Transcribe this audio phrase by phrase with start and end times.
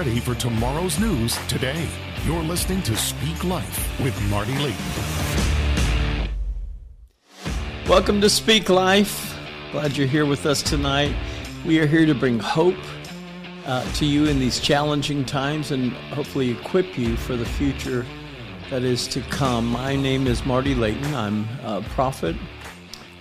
[0.00, 1.86] ready for tomorrow's news today.
[2.24, 4.82] You're listening to Speak Life with Marty Layton.
[7.86, 9.38] Welcome to Speak Life.
[9.72, 11.14] Glad you're here with us tonight.
[11.66, 12.78] We are here to bring hope
[13.66, 18.06] uh, to you in these challenging times and hopefully equip you for the future
[18.70, 19.66] that is to come.
[19.66, 21.14] My name is Marty Layton.
[21.14, 22.36] I'm a prophet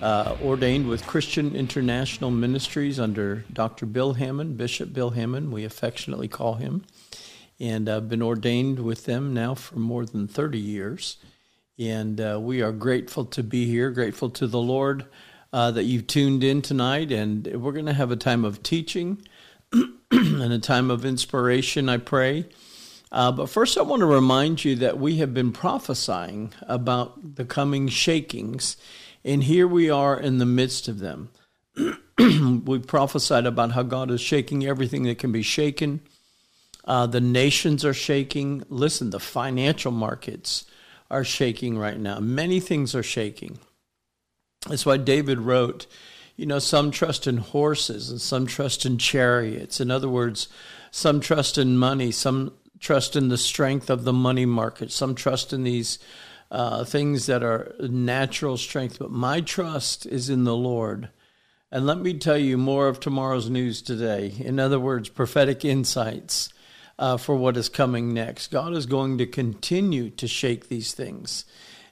[0.02, 3.86] uh, ordained with Christian International Ministries under Dr.
[3.86, 6.86] Bill Hamon, Bishop Bill Hamon, we affectionately call him.
[7.60, 11.18] And I've been ordained with them now for more than 30 years.
[11.78, 15.06] And uh, we are grateful to be here, grateful to the Lord
[15.52, 17.12] uh, that you've tuned in tonight.
[17.12, 19.22] And we're going to have a time of teaching
[20.12, 22.46] and a time of inspiration, I pray.
[23.12, 27.44] Uh, but first, I want to remind you that we have been prophesying about the
[27.44, 28.78] coming shakings
[29.24, 31.30] and here we are in the midst of them.
[32.66, 36.02] we prophesied about how God is shaking everything that can be shaken.
[36.86, 38.64] Uh, the nations are shaking.
[38.70, 40.66] Listen, the financial markets
[41.12, 42.20] are shaking right now.
[42.20, 43.60] Many things are shaking.
[44.68, 45.88] That's why David wrote,
[46.36, 49.80] you know, some trust in horses and some trust in chariots.
[49.80, 50.48] In other words,
[50.92, 55.54] some trust in money, some trust in the strength of the money market, some trust
[55.54, 56.00] in these
[56.52, 61.10] uh, things that are natural strength, but my trust is in the Lord.
[61.72, 64.34] And let me tell you more of tomorrow's news today.
[64.40, 66.52] In other words, prophetic insights
[66.98, 68.50] uh, for what is coming next.
[68.50, 71.46] God is going to continue to shake these things.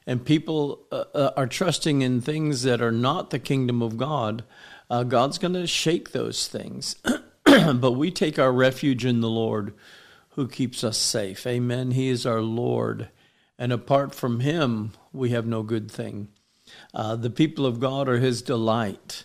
[0.06, 4.42] And people uh, uh are trusting in things that are not the kingdom of God.
[4.90, 6.96] Uh, God's going to shake those things.
[7.44, 9.74] but we take our refuge in the Lord
[10.30, 11.46] who keeps us safe.
[11.46, 11.92] Amen.
[11.92, 13.08] He is our Lord
[13.58, 16.28] and apart from him, we have no good thing.
[16.94, 19.24] Uh, the people of God are his delight.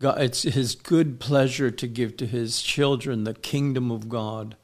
[0.00, 4.56] God, it's his good pleasure to give to his children the kingdom of God.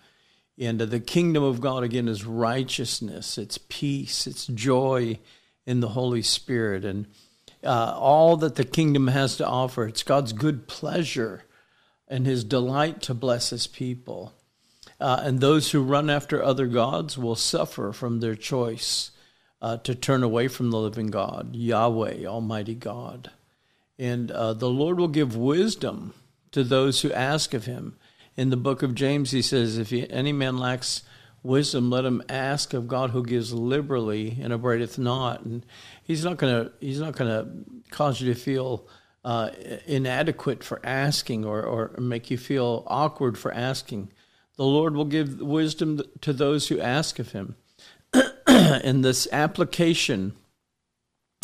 [0.59, 5.19] And uh, the kingdom of God, again, is righteousness, it's peace, it's joy
[5.67, 6.85] in the Holy Spirit.
[6.85, 7.07] And
[7.63, 11.45] uh, all that the kingdom has to offer, it's God's good pleasure
[12.09, 14.35] and his delight to bless his people.
[15.01, 19.11] Uh, and those who run after other gods will suffer from their choice
[19.63, 23.31] uh, to turn away from the living God, Yahweh, Almighty God.
[23.99, 26.15] And uh, the Lord will give wisdom
[26.53, 27.97] to those who ask of him.
[28.37, 31.03] In the book of James, he says, If any man lacks
[31.43, 35.43] wisdom, let him ask of God who gives liberally and upbraideth not.
[35.43, 35.65] And
[36.03, 38.87] he's not going to he's not going to cause you to feel
[39.25, 39.51] uh,
[39.87, 44.11] inadequate for asking or, or make you feel awkward for asking.
[44.61, 47.57] The Lord will give wisdom to those who ask of him.
[48.47, 50.35] and this application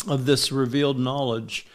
[0.07, 1.65] of this revealed knowledge,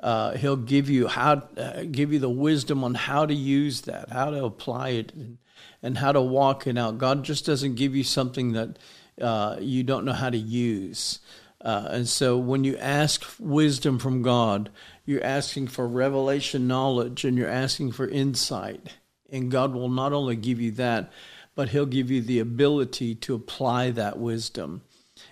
[0.00, 4.08] uh, he'll give you how uh, give you the wisdom on how to use that,
[4.08, 5.36] how to apply it, and,
[5.82, 6.96] and how to walk it out.
[6.96, 8.78] God just doesn't give you something that
[9.20, 11.18] uh, you don't know how to use.
[11.60, 14.70] Uh, and so when you ask wisdom from God,
[15.04, 18.94] you're asking for revelation knowledge and you're asking for insight.
[19.30, 21.10] And God will not only give you that,
[21.54, 24.82] but He'll give you the ability to apply that wisdom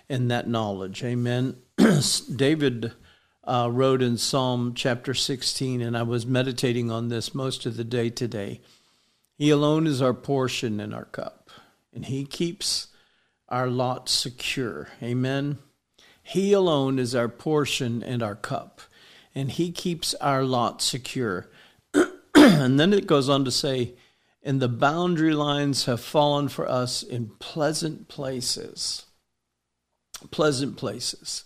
[0.09, 1.03] and that knowledge.
[1.03, 1.57] Amen.
[2.35, 2.91] David
[3.45, 7.83] uh, wrote in Psalm chapter 16, and I was meditating on this most of the
[7.83, 8.61] day today.
[9.37, 11.49] He alone is our portion and our cup,
[11.93, 12.87] and He keeps
[13.47, 14.89] our lot secure.
[15.01, 15.59] Amen.
[16.23, 18.81] He alone is our portion and our cup,
[19.35, 21.49] and He keeps our lot secure.
[22.61, 23.93] and then it goes on to say,
[24.43, 29.05] and the boundary lines have fallen for us in pleasant places.
[30.29, 31.45] Pleasant places.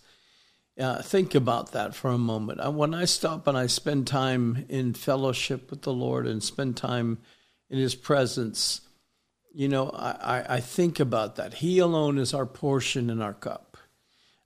[0.78, 2.74] Uh, think about that for a moment.
[2.74, 7.20] When I stop and I spend time in fellowship with the Lord and spend time
[7.70, 8.82] in His presence,
[9.54, 11.56] you know, I, I think about that.
[11.56, 13.78] He alone is our portion and our cup.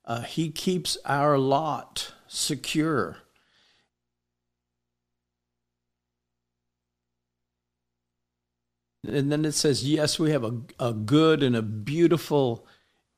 [0.05, 3.17] Uh, he keeps our lot secure.
[9.05, 12.65] And then it says, yes, we have a, a good and a beautiful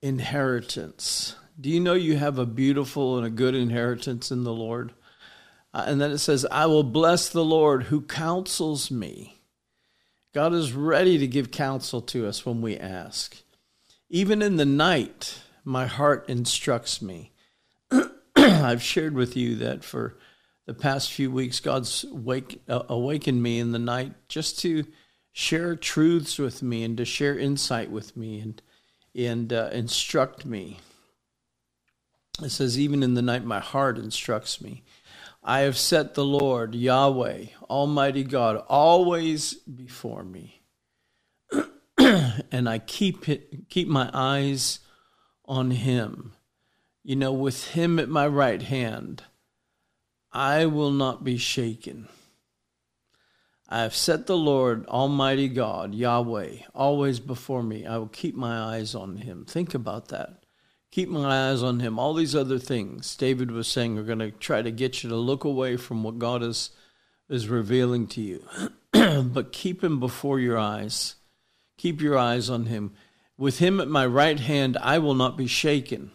[0.01, 1.35] inheritance.
[1.59, 4.93] Do you know you have a beautiful and a good inheritance in the Lord?
[5.73, 9.37] Uh, and then it says, I will bless the Lord who counsels me.
[10.33, 13.37] God is ready to give counsel to us when we ask.
[14.09, 17.31] Even in the night, my heart instructs me.
[18.35, 20.17] I've shared with you that for
[20.65, 24.85] the past few weeks, God's wake, uh, awakened me in the night just to
[25.37, 28.61] share truths with me and to share insight with me and
[29.13, 30.79] and uh, instruct me.
[32.41, 34.83] It says, even in the night, my heart instructs me.
[35.43, 40.61] I have set the Lord, Yahweh, Almighty God, always before me.
[41.97, 44.79] and I keep it, keep my eyes
[45.45, 46.33] on him.
[47.03, 49.23] You know, with him at my right hand,
[50.33, 52.09] I will not be shaken.
[53.67, 57.85] I have set the Lord, Almighty God, Yahweh, always before me.
[57.85, 59.45] I will keep my eyes on him.
[59.45, 60.43] Think about that.
[60.91, 61.97] Keep my eyes on him.
[61.97, 65.15] All these other things David was saying are going to try to get you to
[65.15, 66.69] look away from what God is,
[67.27, 68.45] is revealing to you.
[69.23, 71.15] but keep him before your eyes.
[71.77, 72.93] Keep your eyes on him.
[73.37, 76.11] With him at my right hand, I will not be shaken.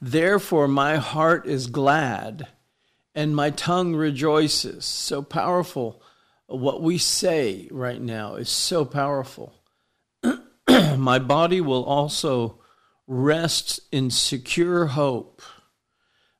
[0.00, 2.48] Therefore, my heart is glad
[3.14, 4.84] and my tongue rejoices.
[4.84, 6.02] So powerful.
[6.46, 9.54] What we say right now is so powerful.
[10.96, 12.58] my body will also
[13.06, 15.42] rest in secure hope.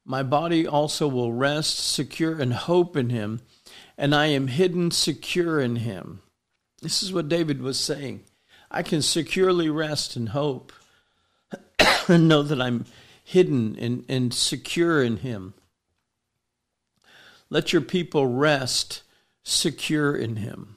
[0.04, 3.40] My body also will rest secure and hope in him,
[3.96, 6.20] and I am hidden secure in him.
[6.82, 8.24] This is what David was saying.
[8.70, 10.72] I can securely rest and hope
[12.08, 12.84] and know that I'm
[13.22, 15.54] hidden and, and secure in him.
[17.48, 19.03] Let your people rest
[19.44, 20.76] secure in him,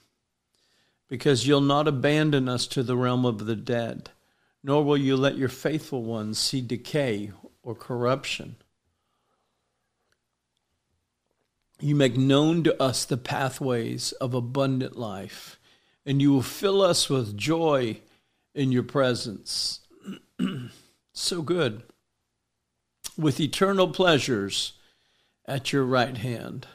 [1.07, 4.11] because you'll not abandon us to the realm of the dead,
[4.63, 7.31] nor will you let your faithful ones see decay
[7.63, 8.57] or corruption.
[11.79, 15.57] You make known to us the pathways of abundant life
[16.07, 17.97] and you will fill us with joy
[18.55, 19.81] in your presence.
[21.13, 21.83] so good.
[23.17, 24.71] With eternal pleasures
[25.45, 26.65] at your right hand.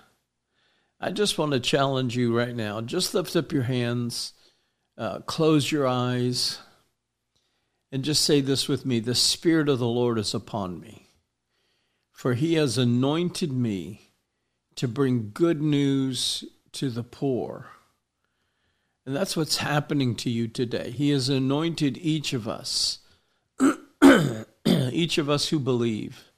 [1.04, 2.80] I just want to challenge you right now.
[2.80, 4.34] Just lift up your hands,
[4.96, 6.60] uh, close your eyes,
[7.90, 11.08] and just say this with me The Spirit of the Lord is upon me,
[12.12, 14.12] for he has anointed me
[14.76, 17.66] to bring good news to the poor.
[19.04, 20.90] And that's what's happening to you today.
[20.90, 23.00] He has anointed each of us,
[24.64, 26.30] each of us who believe.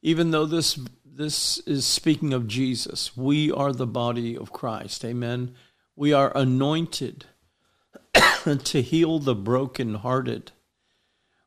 [0.00, 0.78] Even though this
[1.12, 5.04] this is speaking of Jesus, we are the body of Christ.
[5.04, 5.54] Amen.
[5.96, 7.26] We are anointed
[8.44, 10.52] to heal the brokenhearted.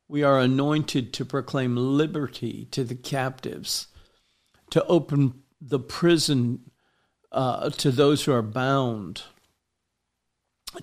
[0.07, 3.88] We are anointed to proclaim liberty to the captives,
[4.71, 6.71] to open the prison
[7.31, 9.24] uh, to those who are bound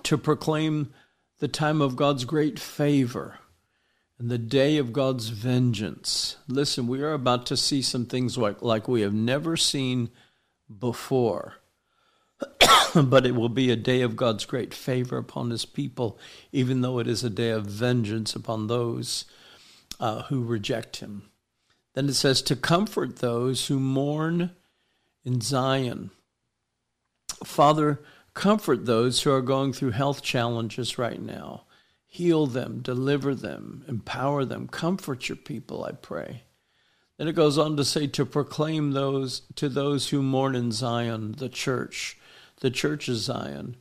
[0.03, 0.93] to proclaim
[1.39, 3.39] the time of God's great favor
[4.21, 6.37] and the day of God's vengeance.
[6.47, 10.11] Listen, we are about to see some things like, like we have never seen
[10.77, 11.55] before.
[12.95, 16.19] but it will be a day of God's great favor upon his people,
[16.51, 19.25] even though it is a day of vengeance upon those
[19.99, 21.23] uh, who reject him.
[21.95, 24.51] Then it says, to comfort those who mourn
[25.25, 26.11] in Zion.
[27.43, 27.99] Father,
[28.33, 31.65] Comfort those who are going through health challenges right now.
[32.13, 34.67] Heal them, deliver them, empower them.
[34.67, 36.43] Comfort your people, I pray.
[37.17, 41.35] Then it goes on to say to proclaim those to those who mourn in Zion,
[41.37, 42.17] the church,
[42.59, 43.77] the church of Zion.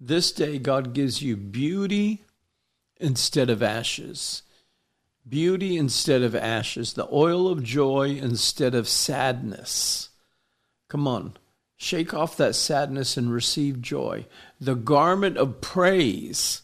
[0.00, 2.24] This day God gives you beauty
[2.96, 4.42] instead of ashes.
[5.28, 10.08] Beauty instead of ashes, the oil of joy instead of sadness.
[10.88, 11.36] Come on.
[11.76, 14.26] Shake off that sadness and receive joy.
[14.60, 16.61] The garment of praise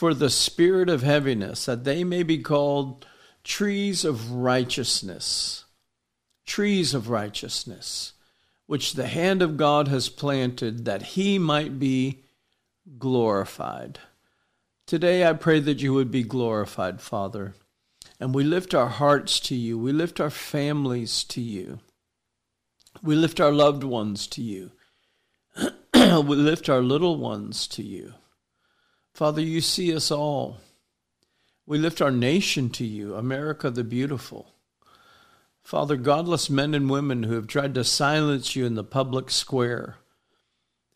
[0.00, 3.06] for the spirit of heaviness, that they may be called
[3.44, 5.66] trees of righteousness.
[6.46, 8.14] Trees of righteousness,
[8.64, 12.24] which the hand of God has planted, that he might be
[12.98, 13.98] glorified.
[14.86, 17.54] Today I pray that you would be glorified, Father.
[18.18, 21.78] And we lift our hearts to you, we lift our families to you.
[23.02, 24.70] We lift our loved ones to you.
[25.94, 28.14] we lift our little ones to you.
[29.20, 30.60] Father, you see us all.
[31.66, 34.54] We lift our nation to you, America the beautiful.
[35.62, 39.98] Father, godless men and women who have tried to silence you in the public square,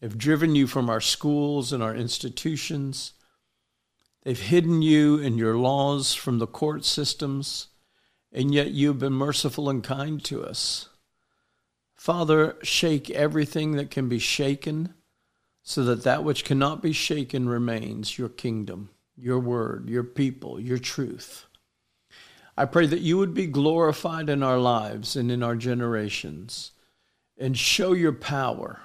[0.00, 3.12] have driven you from our schools and our institutions.
[4.22, 7.66] They've hidden you and your laws from the court systems,
[8.32, 10.88] and yet you've been merciful and kind to us.
[11.94, 14.94] Father, shake everything that can be shaken,
[15.66, 20.78] so that that which cannot be shaken remains your kingdom, your word, your people, your
[20.78, 21.46] truth.
[22.56, 26.72] I pray that you would be glorified in our lives and in our generations,
[27.38, 28.80] and show your power.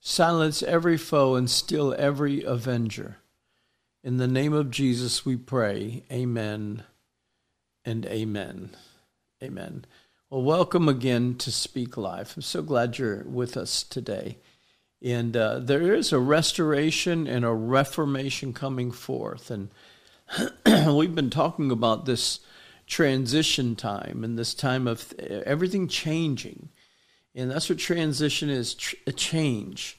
[0.00, 3.16] Silence every foe and still every avenger.
[4.04, 6.04] In the name of Jesus we pray.
[6.10, 6.84] Amen
[7.84, 8.70] and amen.
[9.42, 9.84] Amen.
[10.30, 12.36] Well, welcome again to Speak Life.
[12.36, 14.38] I'm so glad you're with us today.
[15.06, 19.52] And uh, there is a restoration and a reformation coming forth.
[19.52, 19.70] And
[20.66, 22.40] we've been talking about this
[22.88, 26.70] transition time and this time of everything changing.
[27.36, 28.74] And that's what transition is
[29.06, 29.96] a change,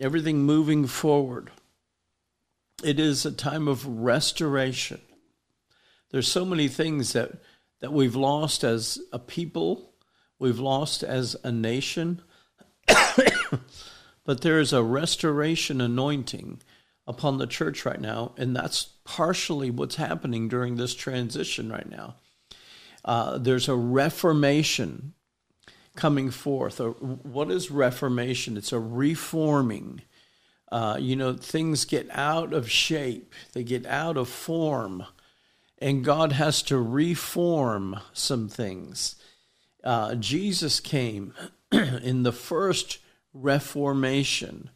[0.00, 1.52] everything moving forward.
[2.82, 5.00] It is a time of restoration.
[6.10, 7.30] There's so many things that,
[7.78, 9.92] that we've lost as a people,
[10.40, 12.22] we've lost as a nation.
[14.28, 16.60] But there is a restoration anointing
[17.06, 22.14] upon the church right now, and that's partially what's happening during this transition right now.
[23.02, 25.14] Uh, there's a reformation
[25.96, 26.78] coming forth.
[26.78, 28.58] what is reformation?
[28.58, 30.02] It's a reforming.
[30.70, 35.06] Uh, you know, things get out of shape, they get out of form,
[35.78, 39.16] and God has to reform some things.
[39.82, 41.32] Uh, Jesus came
[41.72, 42.98] in the first
[43.32, 44.70] reformation,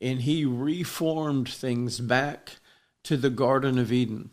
[0.00, 2.56] and he reformed things back
[3.04, 4.30] to the Garden of Eden.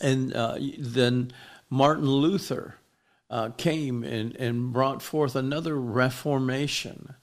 [0.00, 1.32] And uh, then
[1.68, 2.76] Martin Luther
[3.28, 7.14] uh, came and, and brought forth another reformation.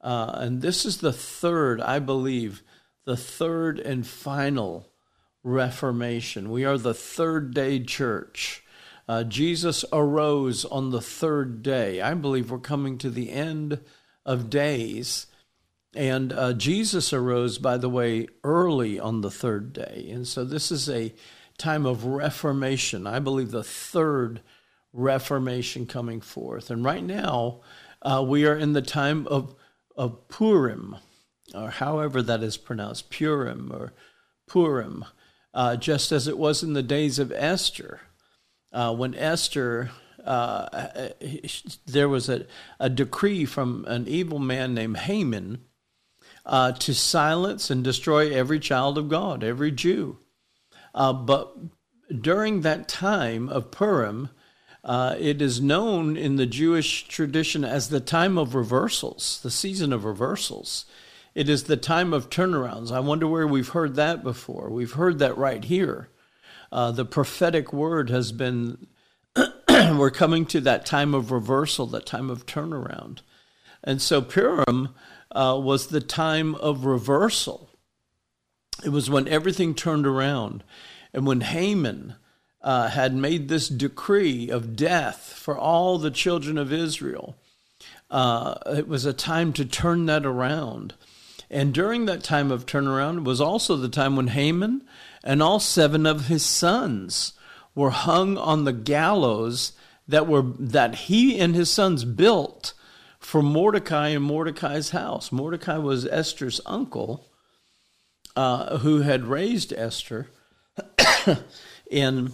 [0.00, 2.62] Uh, and this is the third, I believe,
[3.04, 4.88] the third and final
[5.44, 6.50] reformation.
[6.50, 8.64] We are the third day church.
[9.08, 12.00] Uh, Jesus arose on the third day.
[12.00, 13.80] I believe we're coming to the end
[14.24, 15.26] of days.
[15.94, 20.08] And uh, Jesus arose, by the way, early on the third day.
[20.10, 21.14] And so this is a
[21.58, 23.06] time of reformation.
[23.06, 24.40] I believe the third
[24.92, 26.70] reformation coming forth.
[26.70, 27.60] And right now,
[28.00, 29.54] uh, we are in the time of,
[29.96, 30.96] of Purim,
[31.54, 33.92] or however that is pronounced, Purim or
[34.46, 35.04] Purim,
[35.54, 38.00] uh, just as it was in the days of Esther.
[38.72, 39.90] Uh, when Esther
[40.24, 41.08] uh,
[41.86, 42.46] there was a,
[42.78, 45.64] a decree from an evil man named Haman
[46.44, 50.18] uh, to silence and destroy every child of God, every Jew.
[50.94, 51.56] Uh, but
[52.20, 54.30] during that time of Purim,
[54.84, 59.92] uh, it is known in the Jewish tradition as the time of reversals, the season
[59.92, 60.84] of reversals.
[61.34, 62.92] It is the time of turnarounds.
[62.92, 64.68] I wonder where we've heard that before.
[64.70, 66.08] We've heard that right here.
[66.70, 68.86] Uh, the prophetic word has been
[69.96, 73.20] we're coming to that time of reversal, that time of turnaround.
[73.82, 74.90] And so Purim
[75.30, 77.70] uh, was the time of reversal.
[78.84, 80.62] It was when everything turned around.
[81.14, 82.16] And when Haman
[82.60, 87.36] uh, had made this decree of death for all the children of Israel,
[88.10, 90.94] uh, it was a time to turn that around.
[91.50, 94.82] And during that time of turnaround was also the time when Haman
[95.24, 97.32] and all seven of his sons
[97.74, 99.72] were hung on the gallows
[100.06, 102.74] that were that he and his sons built
[103.18, 105.30] for Mordecai and Mordecai's house.
[105.30, 107.30] Mordecai was Esther's uncle,
[108.36, 110.28] uh, who had raised Esther,
[111.92, 112.32] and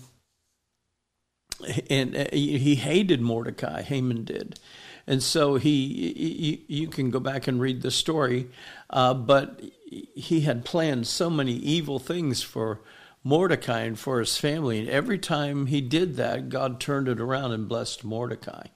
[1.90, 3.82] and uh, he hated Mordecai.
[3.82, 4.58] Haman did,
[5.06, 8.48] and so he you can go back and read the story,
[8.90, 12.80] uh, but he had planned so many evil things for
[13.24, 14.78] Mordecai and for his family.
[14.78, 18.68] And every time he did that, God turned it around and blessed Mordecai.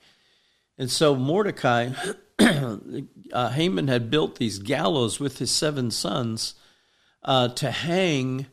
[0.79, 1.91] And so Mordecai,
[2.39, 6.55] uh, Haman had built these gallows with his seven sons
[7.23, 8.47] uh, to hang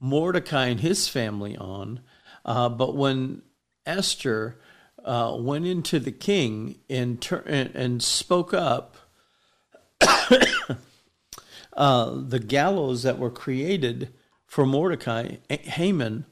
[0.00, 2.00] Mordecai and his family on.
[2.44, 3.42] Uh, but when
[3.84, 4.60] Esther
[5.04, 8.96] uh, went into the king and, ter- and, and spoke up,
[11.76, 14.12] uh, the gallows that were created
[14.56, 16.24] for Mordecai, Haman,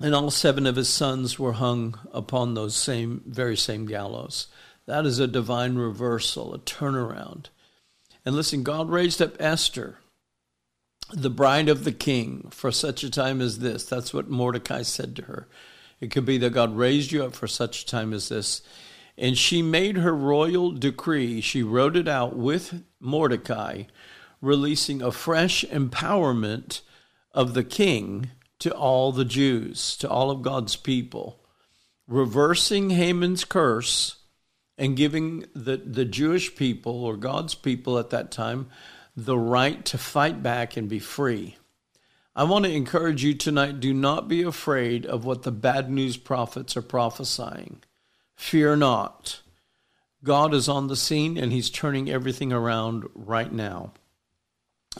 [0.00, 4.46] and all seven of his sons were hung upon those same, very same gallows.
[4.86, 7.48] That is a divine reversal, a turnaround.
[8.24, 9.98] And listen, God raised up Esther,
[11.12, 13.84] the bride of the king, for such a time as this.
[13.84, 15.46] That's what Mordecai said to her.
[16.00, 18.62] It could be that God raised you up for such a time as this.
[19.18, 21.42] And she made her royal decree.
[21.42, 23.82] She wrote it out with Mordecai
[24.44, 26.82] releasing a fresh empowerment
[27.32, 31.40] of the king to all the Jews, to all of God's people,
[32.06, 34.16] reversing Haman's curse
[34.76, 38.68] and giving the, the Jewish people or God's people at that time
[39.16, 41.56] the right to fight back and be free.
[42.36, 46.16] I want to encourage you tonight do not be afraid of what the bad news
[46.16, 47.82] prophets are prophesying.
[48.34, 49.40] Fear not.
[50.24, 53.92] God is on the scene and he's turning everything around right now.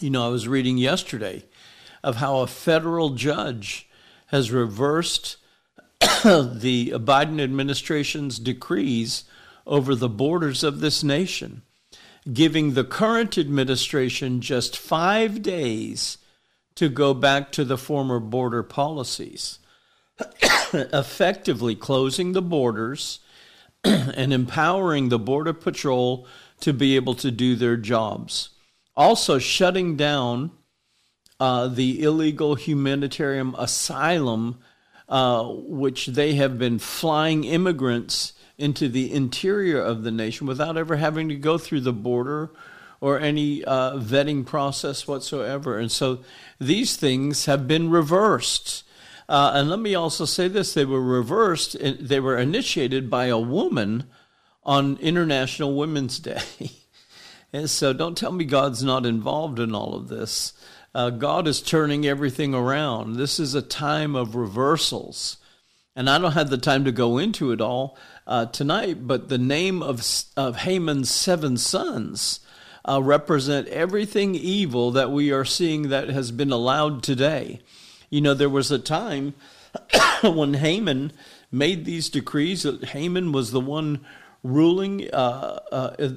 [0.01, 1.45] You know, I was reading yesterday
[2.03, 3.89] of how a federal judge
[4.27, 5.37] has reversed
[6.01, 9.25] the Biden administration's decrees
[9.67, 11.63] over the borders of this nation,
[12.33, 16.19] giving the current administration just five days
[16.75, 19.61] to go back to the former border policies,
[20.73, 23.21] effectively closing the borders
[23.85, 26.27] and empowering the Border Patrol
[26.61, 28.51] to be able to do their jobs.
[28.97, 30.53] Also, shutting down
[31.41, 34.59] uh, the illegal humanitarian asylum,
[35.09, 40.97] uh, which they have been flying immigrants into the interior of the nation without ever
[40.97, 42.51] having to go through the border
[43.01, 45.77] or any uh, vetting process whatsoever.
[45.77, 46.21] And so
[46.61, 48.85] these things have been reversed.
[49.29, 53.39] Uh, and let me also say this they were reversed, they were initiated by a
[53.39, 54.05] woman
[54.63, 56.41] on International Women's Day.
[57.55, 60.55] and so don't tell me God's not involved in all of this.
[60.93, 63.15] Uh, God is turning everything around.
[63.15, 65.37] This is a time of reversals.
[65.95, 67.97] And I don't have the time to go into it all
[68.27, 70.05] uh, tonight, but the name of,
[70.37, 72.41] of Haman's seven sons
[72.89, 77.61] uh, represent everything evil that we are seeing that has been allowed today.
[78.11, 79.35] You know, there was a time
[80.25, 81.13] when Haman
[81.53, 82.67] made these decrees.
[82.83, 84.05] Haman was the one
[84.45, 86.11] ruling uh, uh,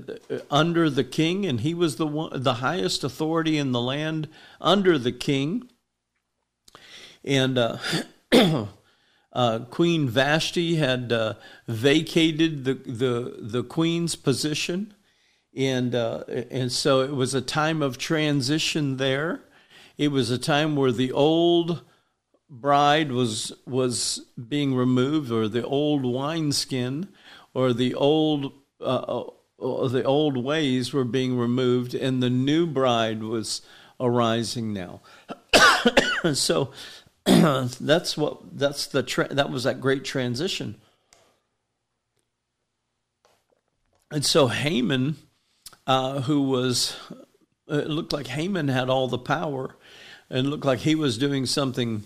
[0.52, 4.28] under the king, and he was the one, the highest authority in the land
[4.62, 5.70] under the king.
[7.24, 7.78] And uh,
[9.34, 11.36] uh Queen Vashti had uh,
[11.68, 14.94] vacated the, the the queen's position,
[15.56, 19.42] and uh, and so it was a time of transition there.
[19.98, 21.82] It was a time where the old
[22.50, 27.08] bride was was being removed, or the old wineskin
[27.58, 29.24] or the old uh,
[29.60, 33.64] uh, the old ways were being removed, and the new bride was
[34.00, 35.02] arising now.
[36.34, 36.72] so
[37.26, 40.76] that's what that's the tra- that was that great transition.
[44.12, 45.16] And so Haman,
[45.88, 46.96] uh, who was,
[47.68, 49.76] it looked like Haman had all the power,
[50.30, 52.04] and looked like he was doing something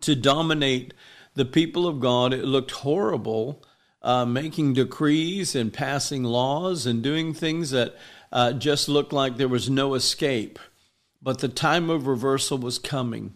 [0.00, 0.94] to dominate
[1.34, 2.34] the people of God.
[2.34, 3.64] It looked horrible
[4.02, 7.94] uh, making decrees and passing laws and doing things that
[8.32, 10.58] uh, just looked like there was no escape.
[11.22, 13.34] But the time of reversal was coming.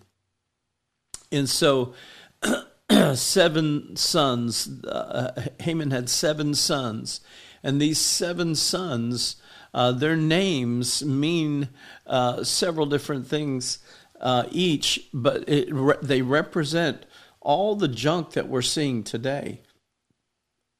[1.30, 1.94] And so,
[3.14, 7.20] seven sons, uh, Haman had seven sons.
[7.62, 9.36] And these seven sons,
[9.74, 11.68] uh, their names mean
[12.06, 13.78] uh, several different things
[14.20, 15.68] uh, each, but it,
[16.02, 17.04] they represent
[17.40, 19.60] all the junk that we're seeing today.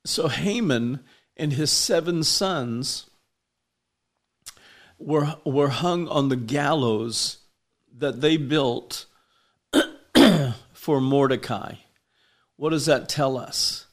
[0.07, 1.01] So Haman
[1.37, 3.11] and his seven sons
[4.99, 7.39] were, were hung on the gallows
[7.95, 9.07] that they built
[10.73, 11.75] for Mordecai.
[12.57, 13.87] What does that tell us?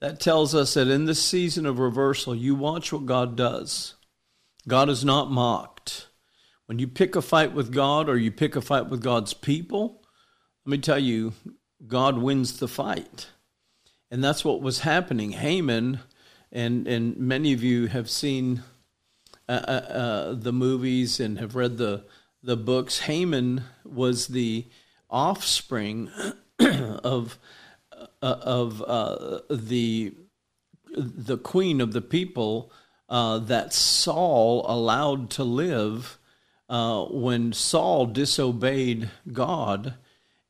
[0.00, 3.94] That tells us that in this season of reversal, you watch what God does.
[4.66, 6.08] God is not mocked.
[6.66, 10.02] When you pick a fight with God or you pick a fight with God's people,
[10.64, 11.34] let me tell you,
[11.86, 13.28] God wins the fight.
[14.12, 15.30] And that's what was happening.
[15.30, 16.00] Haman,
[16.52, 18.62] and, and many of you have seen
[19.48, 22.04] uh, uh, uh, the movies and have read the,
[22.42, 22.98] the books.
[23.00, 24.66] Haman was the
[25.08, 26.10] offspring
[26.60, 27.38] of,
[27.90, 30.14] uh, of uh, the,
[30.94, 32.70] the queen of the people
[33.08, 36.18] uh, that Saul allowed to live
[36.68, 39.94] when Saul disobeyed God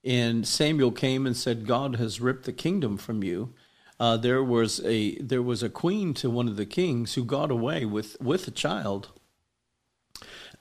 [0.04, 3.54] and Samuel came and said, "God has ripped the kingdom from you."
[4.00, 7.50] Uh, there was a there was a queen to one of the kings who got
[7.50, 9.10] away with with a child,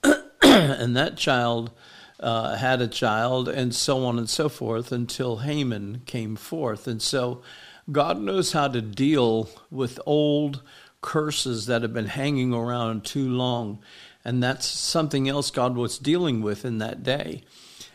[0.42, 1.72] and that child
[2.20, 7.02] uh, had a child, and so on and so forth until Haman came forth, and
[7.02, 7.42] so
[7.90, 10.62] God knows how to deal with old
[11.00, 13.80] curses that have been hanging around too long,
[14.24, 17.42] and that's something else God was dealing with in that day.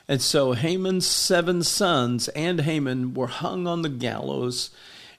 [0.07, 4.69] And so Haman's seven sons and Haman were hung on the gallows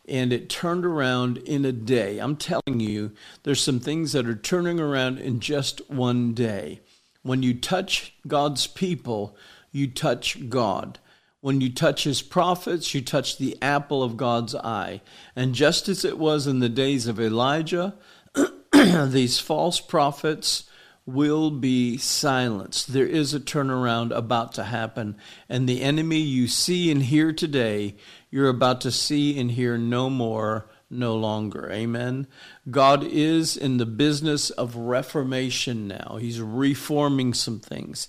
[0.09, 2.19] and it turned around in a day.
[2.19, 6.81] I'm telling you, there's some things that are turning around in just one day.
[7.23, 9.37] When you touch God's people,
[9.71, 10.99] you touch God.
[11.41, 15.03] When you touch his prophets, you touch the apple of God's eye.
[15.37, 17.95] And just as it was in the days of Elijah,
[18.73, 20.65] these false prophets
[21.09, 22.93] will be silenced.
[22.93, 25.17] There is a turnaround about to happen.
[25.49, 27.97] And the enemy you see and hear today,
[28.31, 31.71] you're about to see and hear no more, no longer.
[31.73, 32.27] Amen.
[32.71, 38.09] God is in the business of reformation now, He's reforming some things.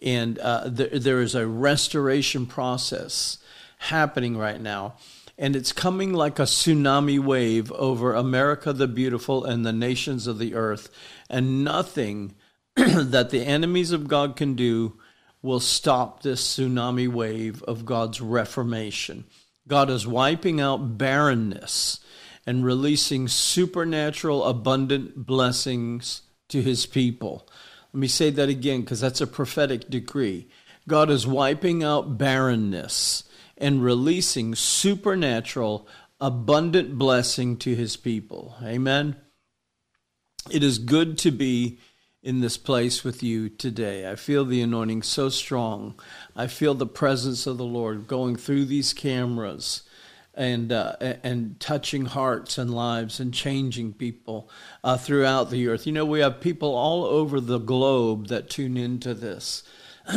[0.00, 3.36] And uh, there, there is a restoration process
[3.78, 4.94] happening right now.
[5.38, 10.38] and it's coming like a tsunami wave over America the beautiful and the nations of
[10.38, 10.90] the earth.
[11.30, 12.34] And nothing
[13.10, 14.98] that the enemies of God can do
[15.42, 19.24] will stop this tsunami wave of God's reformation.
[19.66, 21.98] God is wiping out barrenness
[22.46, 27.48] and releasing supernatural, abundant blessings to his people.
[27.92, 30.48] Let me say that again because that's a prophetic decree.
[30.86, 33.24] God is wiping out barrenness
[33.56, 35.88] and releasing supernatural,
[36.20, 38.54] abundant blessing to his people.
[38.62, 39.16] Amen.
[40.50, 41.80] It is good to be
[42.28, 44.06] in this place with you today.
[44.06, 45.94] I feel the anointing so strong.
[46.36, 49.82] I feel the presence of the Lord going through these cameras
[50.34, 54.50] and uh, and touching hearts and lives and changing people
[54.84, 55.86] uh, throughout the earth.
[55.86, 59.62] You know, we have people all over the globe that tune into this.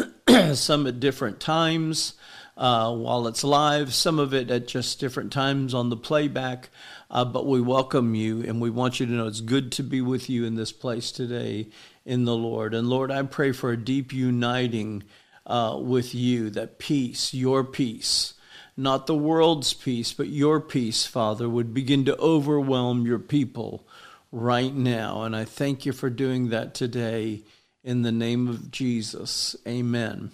[0.53, 2.15] Some at different times,
[2.57, 6.69] uh, while it's live, some of it at just different times on the playback.
[7.09, 9.99] Uh, but we welcome you and we want you to know it's good to be
[9.99, 11.67] with you in this place today
[12.05, 12.73] in the Lord.
[12.73, 15.03] And Lord, I pray for a deep uniting
[15.45, 18.33] uh, with you, that peace, your peace,
[18.77, 23.87] not the world's peace, but your peace, Father, would begin to overwhelm your people
[24.31, 25.23] right now.
[25.23, 27.43] And I thank you for doing that today
[27.83, 29.55] in the name of Jesus.
[29.67, 30.31] Amen.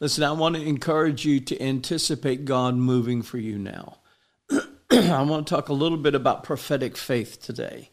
[0.00, 3.98] Listen, I want to encourage you to anticipate God moving for you now.
[4.90, 7.90] I want to talk a little bit about prophetic faith today.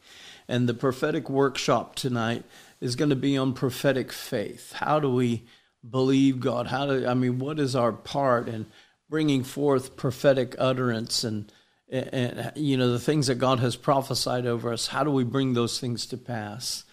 [0.48, 2.44] And the prophetic workshop tonight
[2.82, 4.74] is going to be on prophetic faith.
[4.74, 5.46] How do we
[5.88, 6.68] believe God?
[6.68, 8.66] How do I mean what is our part in
[9.10, 11.52] bringing forth prophetic utterance and
[11.90, 14.88] and you know the things that God has prophesied over us?
[14.88, 16.84] How do we bring those things to pass?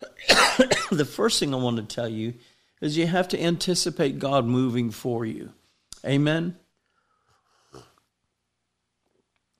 [0.90, 2.34] the first thing I want to tell you
[2.80, 5.52] is you have to anticipate God moving for you.
[6.04, 6.56] Amen.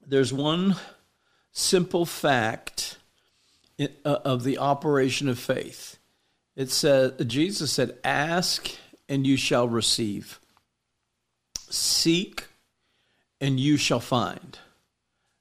[0.06, 0.76] There's one
[1.52, 2.98] simple fact
[3.80, 5.98] Uh, of the operation of faith.
[6.54, 8.72] It says Jesus said, "Ask
[9.08, 10.38] and you shall receive.
[11.70, 12.48] Seek
[13.40, 14.58] and you shall find.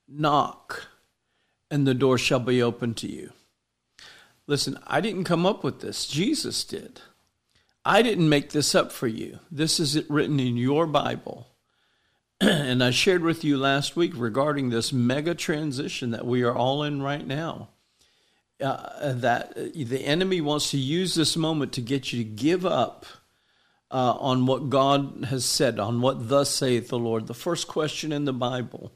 [0.08, 0.88] Knock
[1.70, 3.34] and the door shall be opened to you."
[4.48, 6.08] Listen, I didn't come up with this.
[6.08, 7.02] Jesus did.
[7.84, 9.40] I didn't make this up for you.
[9.52, 11.50] This is written in your Bible.
[12.40, 16.84] and I shared with you last week regarding this mega transition that we are all
[16.84, 17.68] in right now.
[18.62, 23.06] Uh, that the enemy wants to use this moment to get you to give up
[23.92, 27.28] uh, on what God has said, on what thus saith the Lord.
[27.28, 28.92] The first question in the Bible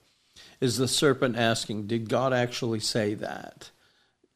[0.59, 3.71] is the serpent asking, Did God actually say that?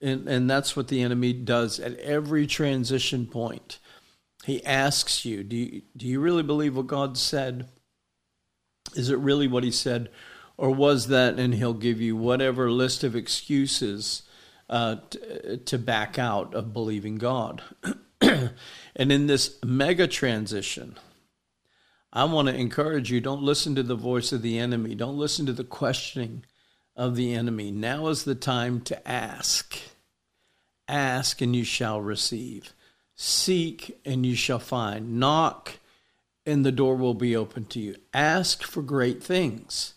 [0.02, 3.80] And, and that's what the enemy does at every transition point.
[4.46, 7.68] He asks you, do you, do you really believe what God said?
[8.96, 10.10] Is it really what He said?
[10.56, 14.24] Or was that, and He'll give you whatever list of excuses
[14.70, 17.62] uh, to, to back out of believing God?
[18.22, 20.98] and in this mega transition,
[22.12, 25.46] I want to encourage you don't listen to the voice of the enemy, don't listen
[25.46, 26.44] to the questioning
[26.96, 27.72] of the enemy.
[27.72, 29.78] Now is the time to ask.
[30.88, 32.74] Ask and you shall receive.
[33.16, 35.20] Seek and you shall find.
[35.20, 35.80] Knock
[36.46, 37.96] and the door will be open to you.
[38.14, 39.94] Ask for great things.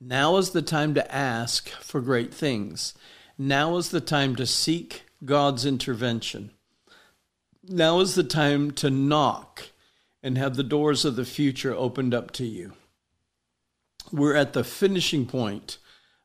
[0.00, 2.92] Now is the time to ask for great things.
[3.38, 6.50] Now is the time to seek God's intervention.
[7.68, 9.70] Now is the time to knock
[10.22, 12.72] and have the doors of the future opened up to you.
[14.10, 15.78] We're at the finishing point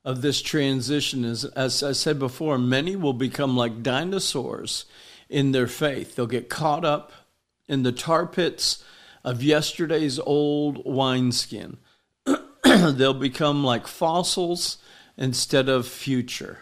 [0.05, 1.25] of this transition.
[1.25, 4.85] As, as I said before, many will become like dinosaurs
[5.29, 6.15] in their faith.
[6.15, 7.11] They'll get caught up
[7.67, 8.83] in the tar pits
[9.23, 11.77] of yesterday's old wineskin.
[12.63, 14.77] They'll become like fossils
[15.17, 16.59] instead of future.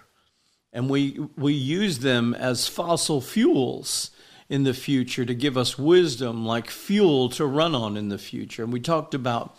[0.72, 4.12] And we, we use them as fossil fuels
[4.50, 8.64] in the future to give us wisdom, like fuel to run on in the future.
[8.64, 9.56] And we talked about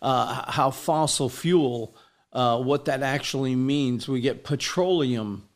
[0.00, 1.94] uh, how fossil fuel,
[2.32, 4.08] uh, what that actually means.
[4.08, 5.48] We get petroleum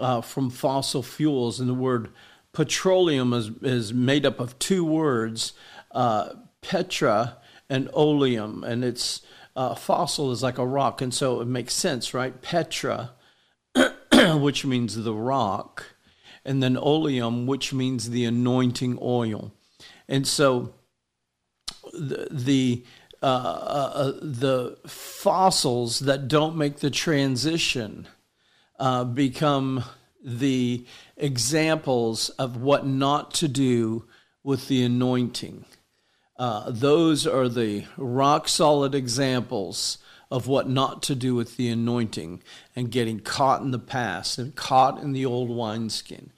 [0.00, 2.10] uh, from fossil fuels, and the word
[2.52, 5.52] petroleum is, is made up of two words,
[5.92, 9.22] uh, petra and oleum, and it's
[9.56, 12.40] uh, fossil is like a rock, and so it makes sense, right?
[12.40, 13.12] Petra,
[14.40, 15.94] which means the rock,
[16.44, 19.52] and then oleum, which means the anointing oil,
[20.08, 20.74] and so
[21.92, 22.84] the, the
[23.22, 28.08] uh, uh, uh the fossils that don't make the transition
[28.78, 29.84] uh, become
[30.24, 30.84] the
[31.16, 34.04] examples of what not to do
[34.42, 35.64] with the anointing.
[36.36, 39.98] Uh, those are the rock solid examples
[40.32, 42.42] of what not to do with the anointing
[42.74, 46.32] and getting caught in the past and caught in the old wineskin.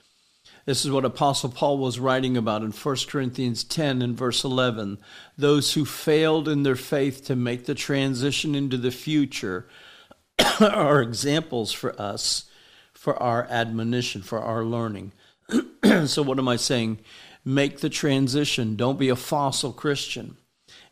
[0.66, 4.98] This is what Apostle Paul was writing about in 1 Corinthians 10 and verse 11.
[5.38, 9.68] Those who failed in their faith to make the transition into the future
[10.61, 12.46] are examples for us
[12.94, 15.12] for our admonition, for our learning.
[16.07, 16.98] so, what am I saying?
[17.44, 18.74] Make the transition.
[18.74, 20.37] Don't be a fossil Christian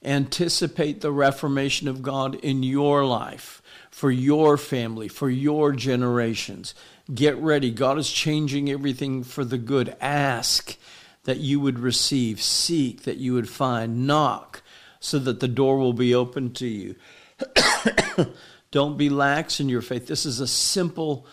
[0.05, 6.75] anticipate the reformation of God in your life, for your family, for your generations.
[7.13, 7.71] Get ready.
[7.71, 9.97] God is changing everything for the good.
[10.01, 10.77] Ask
[11.25, 14.63] that you would receive, seek that you would find, knock
[15.01, 16.95] so that the door will be open to you.
[18.71, 20.07] Don't be lax in your faith.
[20.07, 21.27] This is a simple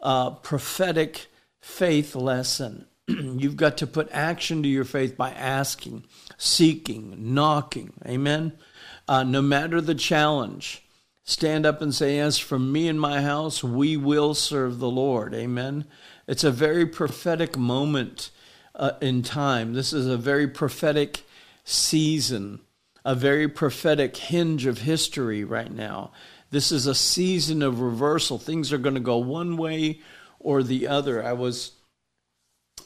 [0.00, 1.26] uh, prophetic
[1.60, 2.86] faith lesson.
[3.08, 6.04] You've got to put action to your faith by asking,
[6.36, 7.92] seeking, knocking.
[8.06, 8.52] Amen.
[9.06, 10.82] Uh, no matter the challenge,
[11.24, 15.34] stand up and say, As for me and my house, we will serve the Lord.
[15.34, 15.84] Amen.
[16.26, 18.30] It's a very prophetic moment
[18.74, 19.74] uh, in time.
[19.74, 21.22] This is a very prophetic
[21.64, 22.60] season,
[23.04, 26.12] a very prophetic hinge of history right now.
[26.50, 28.38] This is a season of reversal.
[28.38, 30.00] Things are going to go one way
[30.38, 31.24] or the other.
[31.24, 31.72] I was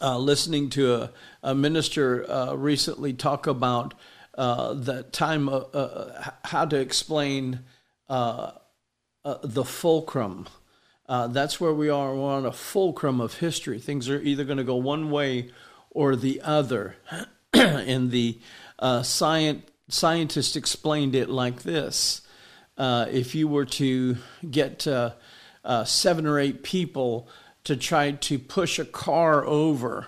[0.01, 1.11] uh, listening to a,
[1.43, 3.95] a minister uh, recently talk about
[4.39, 7.59] uh, the time of uh, how to explain
[8.09, 8.53] uh,
[9.25, 10.47] uh, the fulcrum.
[11.09, 12.15] that's where we are.
[12.15, 13.81] We're on a fulcrum of history.
[13.81, 15.51] Things are either going to go one way
[15.91, 16.97] or the other.
[17.53, 18.39] and the
[19.03, 22.23] scientist explained it like this
[22.79, 24.87] if you were to get
[25.85, 27.29] seven or eight people
[27.69, 30.07] to try to push a car over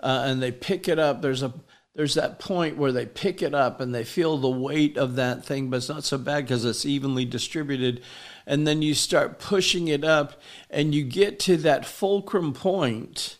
[0.00, 1.22] uh, and they pick it up.
[1.22, 1.54] There's a
[1.94, 5.44] there's that point where they pick it up and they feel the weight of that
[5.44, 8.02] thing but it's not so bad because it's evenly distributed.
[8.44, 13.38] And then you start pushing it up and you get to that fulcrum point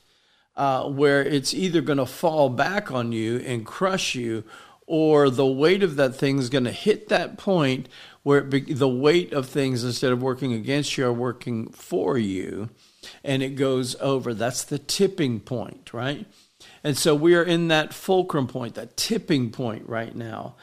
[0.55, 4.45] uh, where it's either going to fall back on you and crush you
[4.87, 7.89] or the weight of that thing is going to hit that point
[8.23, 12.71] where be, the weight of things instead of working against you are working for you
[13.25, 14.35] and it goes over.
[14.35, 16.27] That's the tipping point, right?
[16.83, 20.55] And so we are in that fulcrum point, that tipping point right now,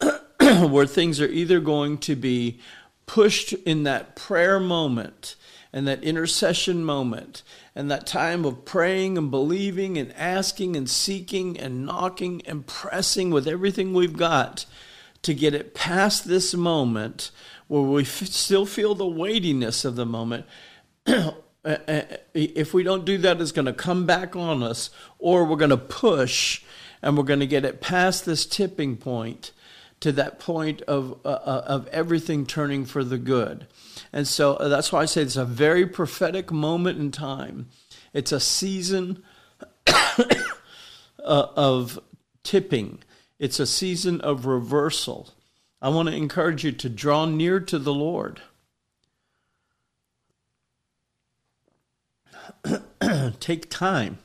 [0.40, 2.60] where things are either going to be
[3.06, 5.34] pushed in that prayer moment
[5.72, 7.42] and that intercession moment
[7.74, 13.30] and that time of praying and believing and asking and seeking and knocking and pressing
[13.30, 14.66] with everything we've got
[15.22, 17.30] to get it past this moment
[17.68, 20.44] where we f- still feel the weightiness of the moment
[21.64, 24.90] Uh, uh, uh, if we don't do that, it's going to come back on us,
[25.18, 26.62] or we're going to push
[27.00, 29.52] and we're going to get it past this tipping point
[30.00, 33.66] to that point of, uh, uh of everything turning for the good.
[34.12, 37.68] And so that's why I say it's a very prophetic moment in time.
[38.12, 39.22] It's a season
[41.18, 41.98] of
[42.42, 43.02] tipping,
[43.38, 45.30] it's a season of reversal.
[45.80, 48.40] I want to encourage you to draw near to the Lord.
[53.40, 54.18] take time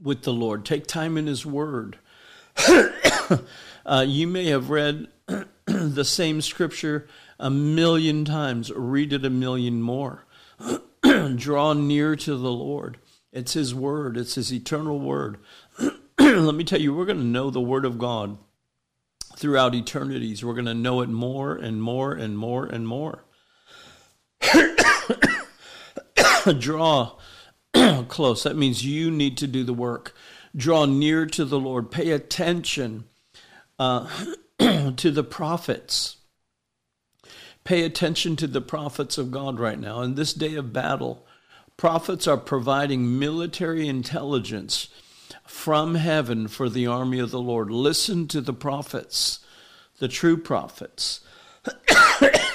[0.00, 1.98] with the Lord, take time in His Word.
[3.86, 5.08] uh, you may have read
[5.66, 10.24] the same scripture a million times, read it a million more.
[11.36, 12.98] Draw near to the Lord.
[13.32, 15.38] It's His Word, it's His eternal Word.
[16.18, 18.38] Let me tell you, we're going to know the Word of God
[19.36, 20.44] throughout eternities.
[20.44, 23.24] We're going to know it more and more and more and more.
[26.58, 27.16] draw
[28.08, 28.42] close.
[28.44, 30.14] That means you need to do the work.
[30.56, 31.90] Draw near to the Lord.
[31.90, 33.04] Pay attention
[33.78, 34.08] uh,
[34.58, 36.16] to the prophets.
[37.64, 40.00] Pay attention to the prophets of God right now.
[40.00, 41.26] In this day of battle,
[41.76, 44.88] prophets are providing military intelligence
[45.46, 47.70] from heaven for the army of the Lord.
[47.70, 49.40] Listen to the prophets,
[49.98, 51.20] the true prophets.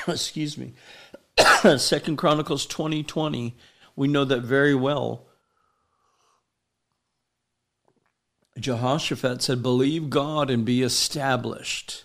[0.07, 0.73] Excuse me.
[1.77, 3.55] Second Chronicles 2020 20
[3.95, 5.25] we know that very well.
[8.59, 12.03] Jehoshaphat said, "Believe God and be established."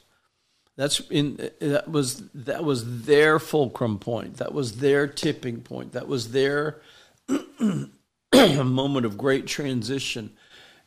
[0.76, 4.36] That's in that was that was their fulcrum point.
[4.36, 5.92] That was their tipping point.
[5.92, 6.80] That was their
[8.32, 10.30] moment of great transition.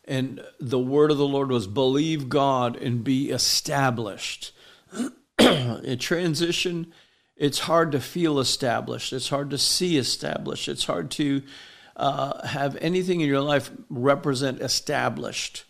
[0.06, 4.54] And the word of the Lord was believe God and be established.
[5.40, 6.94] a transition
[7.41, 9.12] it's hard to feel established.
[9.13, 10.67] It's hard to see established.
[10.67, 11.41] It's hard to
[11.95, 15.63] uh, have anything in your life represent established.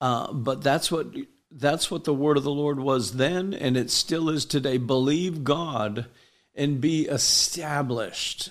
[0.00, 1.08] Uh, but that's what
[1.50, 4.78] that's what the word of the Lord was then, and it still is today.
[4.78, 6.06] Believe God
[6.54, 8.50] and be established.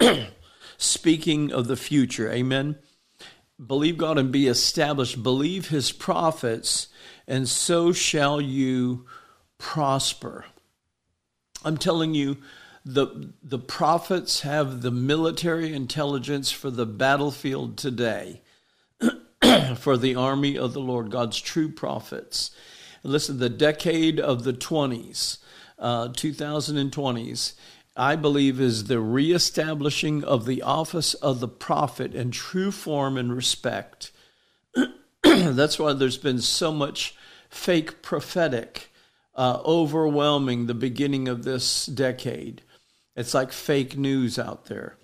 [0.78, 2.76] Speaking of the future, amen.
[3.64, 5.22] Believe God and be established.
[5.22, 6.88] Believe his prophets,
[7.28, 9.04] and so shall you
[9.58, 10.46] prosper.
[11.64, 12.38] I'm telling you,
[12.84, 18.40] the, the prophets have the military intelligence for the battlefield today,
[19.76, 22.50] for the army of the Lord, God's true prophets.
[23.02, 25.38] Listen, the decade of the 20s,
[25.78, 27.52] uh, 2020s,
[27.96, 33.34] I believe is the reestablishing of the office of the prophet in true form and
[33.34, 34.12] respect.
[35.22, 37.14] That's why there's been so much
[37.50, 38.89] fake prophetic
[39.34, 42.62] uh, overwhelming the beginning of this decade.
[43.16, 44.96] It's like fake news out there.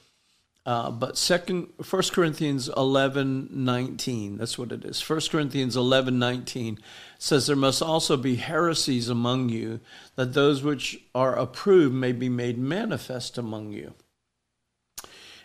[0.66, 5.08] Uh, but second, 1 Corinthians 11, 19, that's what it is.
[5.08, 6.80] 1 Corinthians 11, 19
[7.18, 9.78] says, There must also be heresies among you,
[10.16, 13.94] that those which are approved may be made manifest among you.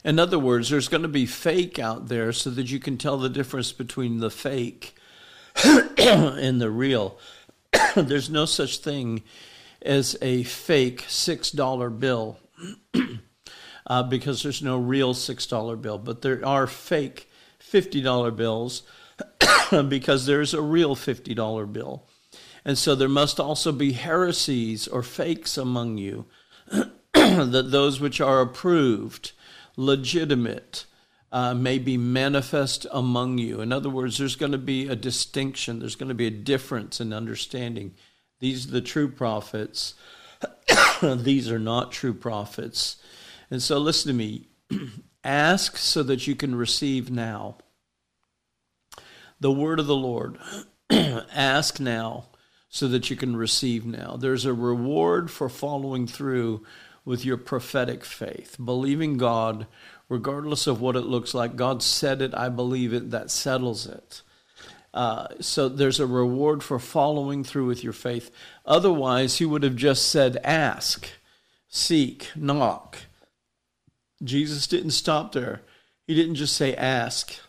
[0.04, 3.18] In other words, there's going to be fake out there so that you can tell
[3.18, 4.96] the difference between the fake
[5.64, 7.20] and the real.
[7.96, 9.24] there's no such thing
[9.82, 12.40] as a fake $6 bill
[13.88, 18.84] uh, because there's no real $6 bill, but there are fake $50 bills
[19.90, 22.08] because there's a real $50 bill.
[22.64, 26.26] And so there must also be heresies or fakes among you,
[27.14, 29.32] that those which are approved,
[29.76, 30.86] legitimate,
[31.32, 33.62] uh, may be manifest among you.
[33.62, 37.00] In other words, there's going to be a distinction, there's going to be a difference
[37.00, 37.94] in understanding.
[38.40, 39.94] These are the true prophets,
[41.02, 42.98] these are not true prophets.
[43.50, 44.48] And so, listen to me
[45.24, 47.58] ask so that you can receive now.
[49.40, 50.38] The word of the Lord.
[50.92, 52.26] ask now
[52.70, 54.16] so that you can receive now.
[54.18, 56.66] There's a reward for following through
[57.04, 59.68] with your prophetic faith, believing God
[60.12, 61.56] regardless of what it looks like.
[61.56, 64.22] God said it, I believe it, that settles it.
[64.94, 68.30] Uh, so there's a reward for following through with your faith.
[68.66, 71.08] Otherwise, he would have just said, ask,
[71.70, 72.98] seek, knock.
[74.22, 75.62] Jesus didn't stop there.
[76.08, 77.40] He didn't just say ask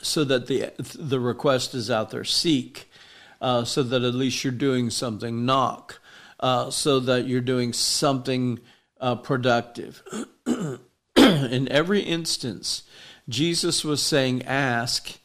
[0.00, 2.24] so that the, the request is out there.
[2.24, 2.90] Seek
[3.38, 5.44] uh, so that at least you're doing something.
[5.44, 6.00] Knock
[6.40, 8.60] uh, so that you're doing something
[8.98, 10.02] uh, productive.
[11.50, 12.82] in every instance,
[13.28, 15.18] Jesus was saying, Ask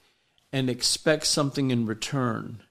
[0.53, 2.61] and expect something in return.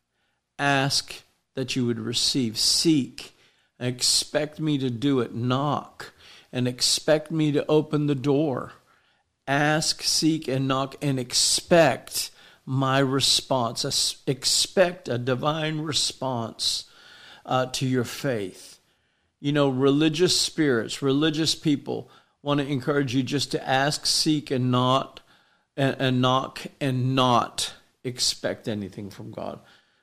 [0.58, 1.22] Ask
[1.54, 2.56] that you would receive.
[2.56, 3.34] Seek.
[3.80, 5.34] Expect me to do it.
[5.34, 6.12] Knock
[6.52, 8.72] and expect me to open the door.
[9.48, 12.30] Ask, seek, and knock and expect
[12.64, 14.22] my response.
[14.26, 16.84] Expect a divine response
[17.44, 18.78] uh, to your faith.
[19.40, 22.10] You know, religious spirits, religious people
[22.46, 25.18] want to encourage you just to ask, seek, and not
[25.76, 29.58] and, and knock and not expect anything from God.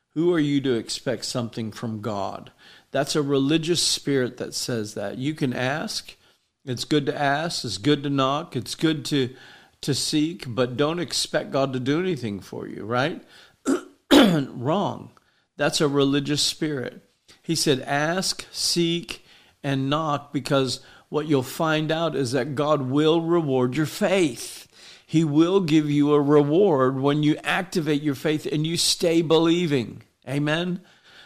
[0.10, 2.51] Who are you to expect something from God?
[2.91, 5.17] That's a religious spirit that says that.
[5.17, 6.17] You can ask.
[6.65, 7.63] It's good to ask.
[7.63, 8.58] It's good to knock.
[8.58, 9.34] It's good to
[9.79, 13.21] to seek, but don't expect God to do anything for you, right?
[14.13, 15.12] Wrong.
[15.58, 17.01] That's a religious spirit.
[17.41, 19.25] He said, ask, seek,
[19.62, 20.79] and knock because
[21.13, 24.67] what you'll find out is that God will reward your faith.
[25.06, 30.02] He will give you a reward when you activate your faith and you stay believing.
[30.28, 30.82] Amen.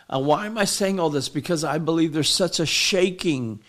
[0.09, 1.29] Uh, why am I saying all this?
[1.29, 3.61] Because I believe there's such a shaking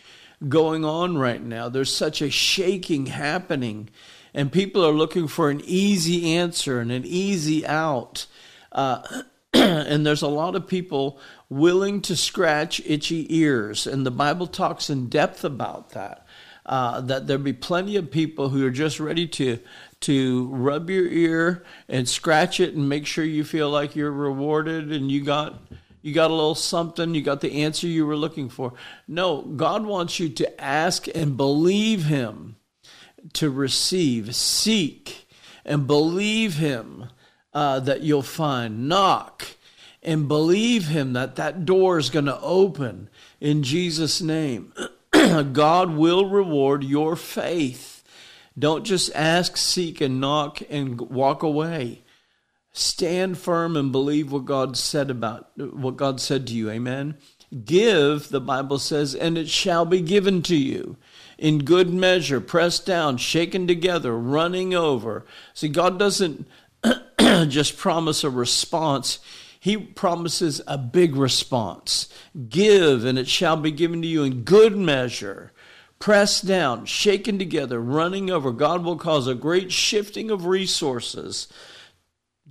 [0.48, 1.68] going on right now.
[1.68, 3.88] There's such a shaking happening,
[4.34, 8.26] and people are looking for an easy answer and an easy out.
[8.72, 9.22] Uh,
[9.54, 13.86] and there's a lot of people willing to scratch itchy ears.
[13.86, 16.26] And the Bible talks in depth about that.
[16.66, 19.58] Uh, that there be plenty of people who are just ready to
[20.00, 24.92] to rub your ear and scratch it and make sure you feel like you're rewarded
[24.92, 25.62] and you got
[26.02, 28.74] you got a little something, you got the answer you were looking for.
[29.06, 32.56] No, God wants you to ask and believe him
[33.34, 35.26] to receive, seek
[35.64, 37.06] and believe him
[37.52, 39.56] uh, that you'll find, knock
[40.02, 43.08] and believe Him that that door is going to open
[43.40, 44.72] in Jesus' name.
[45.12, 48.02] God will reward your faith.
[48.58, 52.02] Don't just ask, seek, and knock and walk away.
[52.72, 56.70] Stand firm and believe what God said about what God said to you.
[56.70, 57.16] Amen.
[57.64, 60.96] Give, the Bible says, and it shall be given to you
[61.38, 65.24] in good measure, pressed down, shaken together, running over.
[65.54, 66.46] See, God doesn't
[67.18, 69.18] just promise a response,
[69.60, 72.08] he promises a big response.
[72.48, 75.52] Give, and it shall be given to you in good measure,
[75.98, 78.52] pressed down, shaken together, running over.
[78.52, 81.48] God will cause a great shifting of resources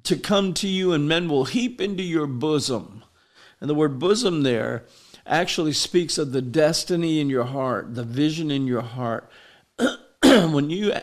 [0.03, 3.03] to come to you, and men will heap into your bosom.
[3.60, 4.86] And the word bosom there
[5.26, 9.30] actually speaks of the destiny in your heart, the vision in your heart.
[10.24, 10.93] when you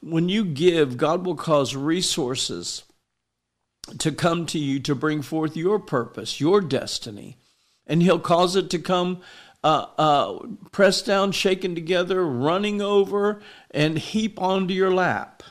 [0.00, 2.84] when you give, God will cause resources
[3.98, 7.38] to come to you to bring forth your purpose, your destiny.
[7.86, 9.20] And he'll cause it to come
[9.62, 10.38] uh, uh,
[10.70, 15.42] pressed down, shaken together, running over, and heap onto your lap.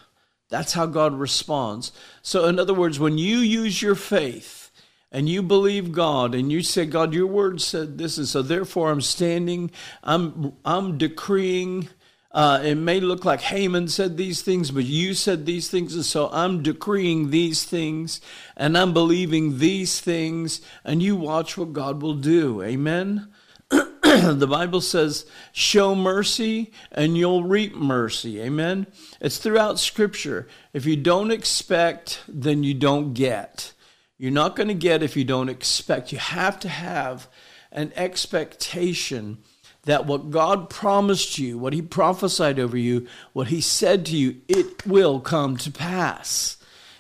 [0.49, 1.91] That's how God responds.
[2.21, 4.71] So, in other words, when you use your faith
[5.11, 8.91] and you believe God and you say, God, your word said this, and so therefore
[8.91, 9.71] I'm standing,
[10.03, 11.89] I'm, I'm decreeing
[12.36, 16.03] uh, it may look like Haman said these things, but you said these things, and
[16.03, 18.19] so I'm decreeing these things,
[18.57, 22.61] and I'm believing these things, and you watch what God will do.
[22.61, 23.29] Amen.
[23.69, 28.41] the Bible says, show mercy and you'll reap mercy.
[28.41, 28.88] Amen.
[29.21, 30.47] It's throughout Scripture.
[30.73, 33.71] If you don't expect, then you don't get.
[34.17, 36.11] You're not going to get if you don't expect.
[36.11, 37.29] You have to have
[37.71, 39.39] an expectation
[39.86, 44.41] that what God promised you, what He prophesied over you, what He said to you,
[44.47, 46.57] it will come to pass.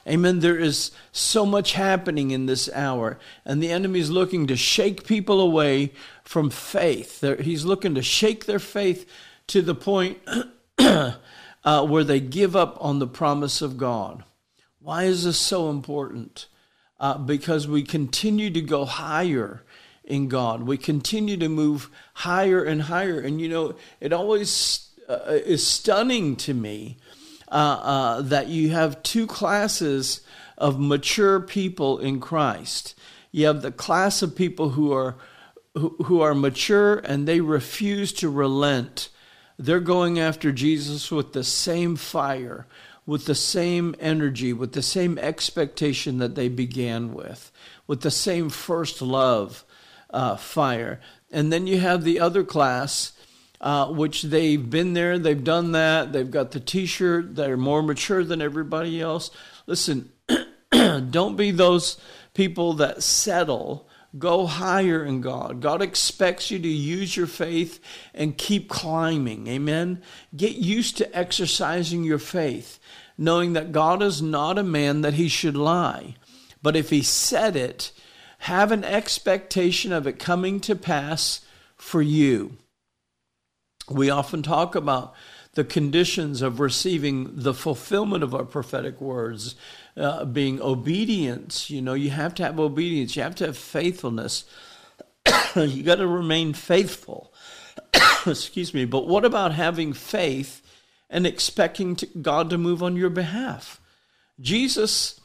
[0.07, 0.39] Amen.
[0.39, 5.07] There is so much happening in this hour, and the enemy is looking to shake
[5.07, 7.23] people away from faith.
[7.41, 9.09] He's looking to shake their faith
[9.47, 10.19] to the point
[10.77, 11.15] uh,
[11.87, 14.23] where they give up on the promise of God.
[14.79, 16.47] Why is this so important?
[16.99, 19.63] Uh, because we continue to go higher
[20.05, 20.63] in God.
[20.63, 23.19] We continue to move higher and higher.
[23.19, 26.97] And you know, it always uh, is stunning to me
[27.49, 30.21] uh, uh, that you have two classes
[30.57, 32.97] of mature people in Christ.
[33.31, 35.17] You have the class of people who are
[35.73, 39.09] who, who are mature and they refuse to relent.
[39.59, 42.65] They're going after Jesus with the same fire,
[43.05, 47.51] with the same energy, with the same expectation that they began with,
[47.87, 49.65] with the same first love
[50.15, 51.01] uh, fire.
[51.29, 53.11] And then you have the other class,
[53.59, 57.83] uh, which they've been there, they've done that, they've got the t shirt, they're more
[57.83, 59.29] mature than everybody else.
[59.67, 60.11] Listen,
[60.71, 61.97] don't be those
[62.33, 63.89] people that settle.
[64.17, 65.59] Go higher in God.
[65.59, 67.81] God expects you to use your faith
[68.13, 69.47] and keep climbing.
[69.47, 70.01] Amen.
[70.33, 72.79] Get used to exercising your faith,
[73.17, 76.15] knowing that God is not a man that he should lie.
[76.61, 77.91] But if he said it,
[78.45, 81.41] have an expectation of it coming to pass
[81.77, 82.55] for you.
[83.89, 85.15] We often talk about
[85.55, 89.55] the conditions of receiving the fulfillment of our prophetic words
[89.97, 91.71] uh, being obedience.
[91.71, 94.43] You know, you have to have obedience, you have to have faithfulness.
[95.55, 97.33] you got to remain faithful.
[98.27, 98.85] Excuse me.
[98.85, 100.61] But what about having faith
[101.09, 103.81] and expecting to, God to move on your behalf?
[104.39, 105.19] Jesus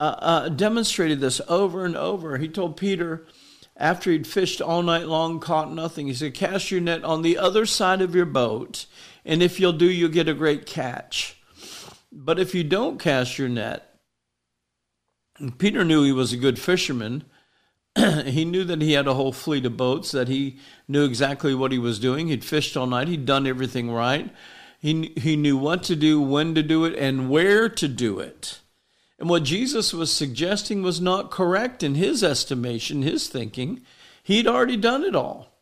[0.00, 2.38] uh, demonstrated this over and over.
[2.38, 3.26] He told Peter,
[3.76, 7.38] after he'd fished all night long, caught nothing, he said, Cast your net on the
[7.38, 8.86] other side of your boat,
[9.24, 11.36] and if you'll do, you'll get a great catch.
[12.12, 13.98] But if you don't cast your net,
[15.58, 17.24] Peter knew he was a good fisherman.
[18.24, 21.72] he knew that he had a whole fleet of boats, that he knew exactly what
[21.72, 22.28] he was doing.
[22.28, 24.32] He'd fished all night, he'd done everything right.
[24.78, 28.60] He, he knew what to do, when to do it, and where to do it.
[29.18, 33.82] And what Jesus was suggesting was not correct in his estimation, his thinking.
[34.22, 35.54] He'd already done it all.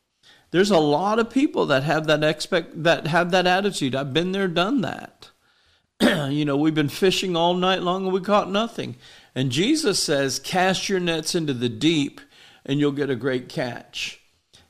[0.50, 3.94] There's a lot of people that have that expect that have that attitude.
[3.94, 5.30] I've been there, done that.
[6.30, 8.96] you know, we've been fishing all night long and we caught nothing.
[9.34, 12.20] And Jesus says, "Cast your nets into the deep
[12.66, 14.20] and you'll get a great catch."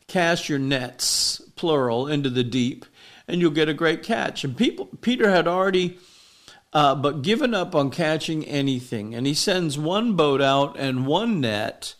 [0.06, 2.84] Cast your nets, plural, into the deep
[3.26, 4.44] and you'll get a great catch.
[4.44, 5.98] And people Peter had already
[6.72, 9.14] uh, but given up on catching anything.
[9.14, 11.94] And he sends one boat out and one net.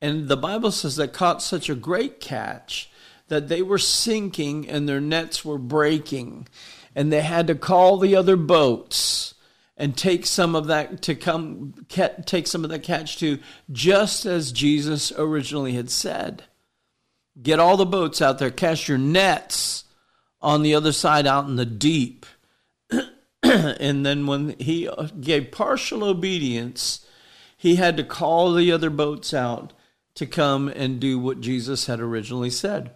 [0.00, 2.90] And the Bible says they caught such a great catch
[3.28, 6.48] that they were sinking and their nets were breaking.
[6.94, 9.34] And they had to call the other boats
[9.76, 13.38] and take some of that to come take some of that catch to
[13.70, 16.44] just as Jesus originally had said.
[17.42, 19.84] Get all the boats out there, cast your nets
[20.40, 22.24] on the other side out in the deep.
[23.80, 27.06] and then when he uh, gave partial obedience,
[27.56, 29.72] he had to call the other boats out
[30.14, 32.90] to come and do what Jesus had originally said.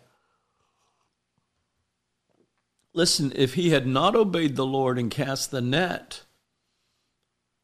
[2.92, 6.22] Listen, if he had not obeyed the Lord and cast the net,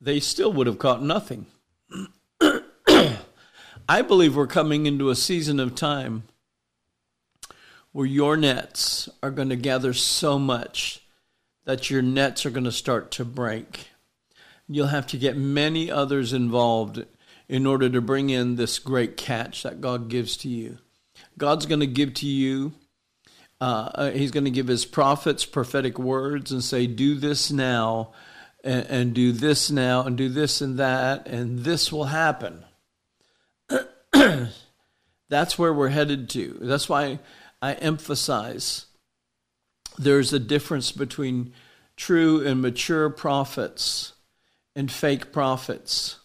[0.00, 1.46] they still would have caught nothing.
[3.88, 6.24] I believe we're coming into a season of time
[7.90, 11.02] where your nets are going to gather so much
[11.66, 13.90] that your nets are going to start to break.
[14.68, 17.04] You'll have to get many others involved
[17.48, 20.78] in order to bring in this great catch that God gives to you.
[21.36, 22.72] God's going to give to you,
[23.60, 28.12] uh, uh He's going to give His prophets prophetic words and say, Do this now,
[28.64, 32.64] and, and do this now, and do this and that, and this will happen.
[35.28, 36.58] That's where we're headed to.
[36.60, 37.18] That's why
[37.60, 38.85] I emphasize
[39.98, 41.52] there's a difference between
[41.96, 44.12] true and mature prophets
[44.74, 46.20] and fake prophets.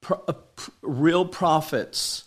[0.00, 0.34] Pro- uh,
[0.82, 2.24] real prophets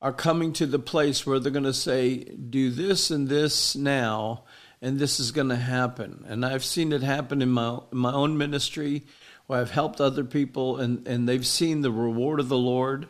[0.00, 4.44] are coming to the place where they're going to say, Do this and this now,
[4.80, 6.24] and this is going to happen.
[6.28, 9.04] And I've seen it happen in my, in my own ministry
[9.46, 13.08] where I've helped other people and, and they've seen the reward of the Lord.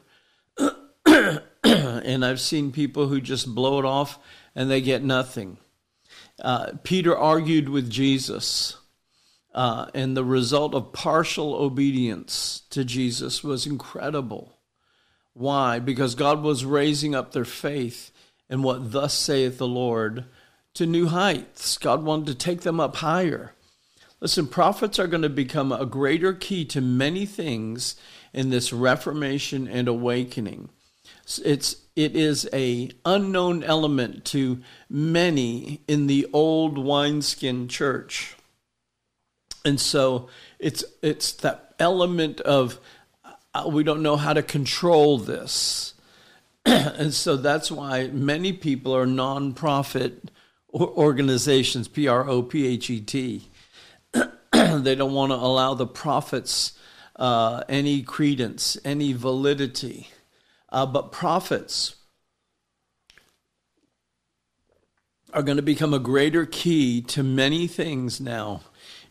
[1.64, 4.18] and I've seen people who just blow it off
[4.54, 5.58] and they get nothing.
[6.42, 8.76] Uh, Peter argued with Jesus,
[9.54, 14.58] uh, and the result of partial obedience to Jesus was incredible.
[15.32, 15.78] Why?
[15.78, 18.10] Because God was raising up their faith
[18.48, 20.24] in what thus saith the Lord
[20.74, 21.78] to new heights.
[21.78, 23.54] God wanted to take them up higher.
[24.20, 27.94] Listen, prophets are going to become a greater key to many things
[28.32, 30.70] in this reformation and awakening.
[31.44, 38.36] It's it is a unknown element to many in the old wineskin church.
[39.64, 42.78] And so it's it's that element of
[43.52, 45.94] uh, we don't know how to control this.
[46.64, 50.28] and so that's why many people are nonprofit
[50.72, 53.48] organizations, P R O P H E T.
[54.52, 56.72] they don't want to allow the prophets
[57.16, 60.08] uh, any credence, any validity.
[60.70, 61.96] Uh, but prophets
[65.32, 68.62] are going to become a greater key to many things now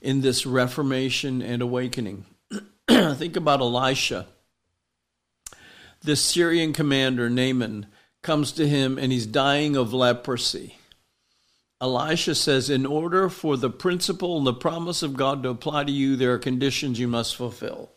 [0.01, 2.25] in this reformation and awakening.
[2.89, 4.27] Think about Elisha.
[6.01, 7.87] This Syrian commander, Naaman,
[8.21, 10.77] comes to him and he's dying of leprosy.
[11.79, 15.91] Elisha says, In order for the principle and the promise of God to apply to
[15.91, 17.91] you, there are conditions you must fulfill.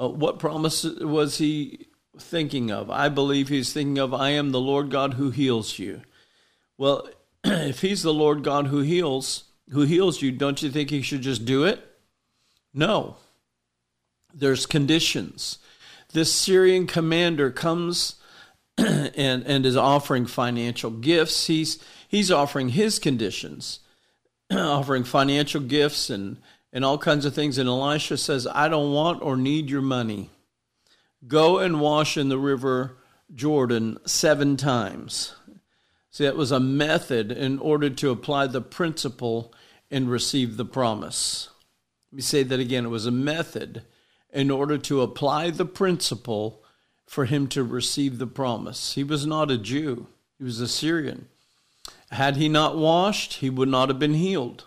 [0.00, 1.87] Uh, what promise was he
[2.20, 2.90] thinking of?
[2.90, 6.02] I believe he's thinking of, I am the Lord God who heals you.
[6.76, 7.08] Well,
[7.44, 11.22] if he's the Lord God who heals, who heals you, don't you think he should
[11.22, 11.84] just do it?
[12.72, 13.16] No.
[14.34, 15.58] There's conditions.
[16.12, 18.16] This Syrian commander comes
[18.78, 21.46] and, and is offering financial gifts.
[21.46, 23.80] He's he's offering his conditions,
[24.52, 26.38] offering financial gifts and,
[26.72, 27.58] and all kinds of things.
[27.58, 30.30] And Elisha says, I don't want or need your money.
[31.26, 32.96] Go and wash in the river
[33.34, 35.34] Jordan seven times.
[36.10, 39.52] See, that was a method in order to apply the principle
[39.90, 41.48] and receive the promise.
[42.10, 42.86] Let me say that again.
[42.86, 43.82] It was a method
[44.32, 46.62] in order to apply the principle
[47.06, 48.94] for him to receive the promise.
[48.94, 50.06] He was not a Jew,
[50.38, 51.28] he was a Syrian.
[52.10, 54.64] Had he not washed, he would not have been healed.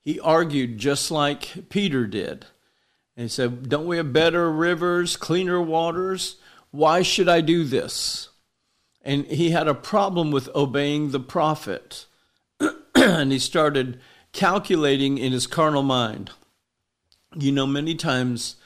[0.00, 2.46] He argued just like Peter did.
[3.16, 6.36] And he said, Don't we have better rivers, cleaner waters?
[6.70, 8.28] Why should I do this?
[9.02, 12.06] And he had a problem with obeying the prophet.
[12.94, 14.00] and he started
[14.32, 16.30] calculating in his carnal mind.
[17.34, 18.56] You know, many times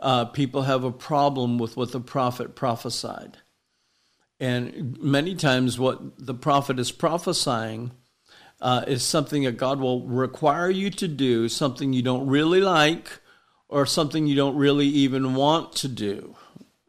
[0.00, 3.38] uh, people have a problem with what the prophet prophesied.
[4.40, 7.90] And many times, what the prophet is prophesying
[8.60, 13.20] uh, is something that God will require you to do, something you don't really like,
[13.68, 16.36] or something you don't really even want to do.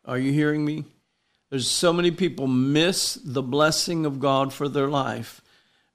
[0.06, 0.86] Are you hearing me?
[1.50, 5.42] There's so many people miss the blessing of God for their life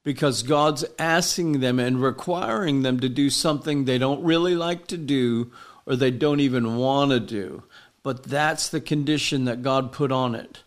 [0.03, 4.99] because God's asking them and requiring them to do something they don't really like to
[4.99, 5.53] do
[5.87, 7.63] or they don't even want to do.
[8.03, 10.63] But that's the condition that God put on it.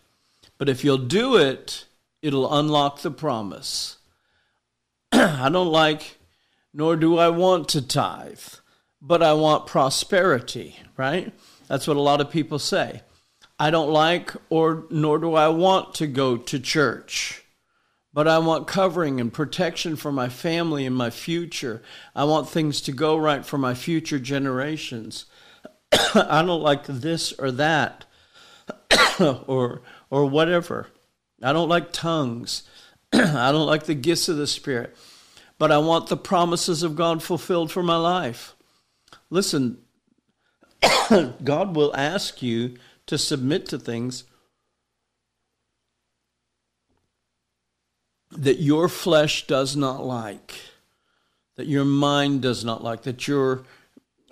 [0.56, 1.84] But if you'll do it,
[2.20, 3.98] it'll unlock the promise.
[5.12, 6.18] I don't like,
[6.74, 8.40] nor do I want to tithe
[9.00, 11.32] but I want prosperity, right?
[11.68, 13.02] That's what a lot of people say.
[13.58, 17.42] I don't like or nor do I want to go to church,
[18.12, 21.82] but I want covering and protection for my family and my future.
[22.14, 25.26] I want things to go right for my future generations.
[26.14, 28.04] I don't like this or that
[29.20, 30.88] or or whatever.
[31.42, 32.62] I don't like tongues.
[33.12, 34.96] I don't like the gifts of the spirit.
[35.58, 38.54] But I want the promises of God fulfilled for my life.
[39.30, 39.78] Listen,
[41.44, 42.76] God will ask you
[43.06, 44.24] to submit to things
[48.30, 50.54] that your flesh does not like,
[51.56, 53.64] that your mind does not like, that your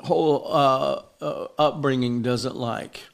[0.01, 3.05] whole uh, uh, upbringing doesn't like.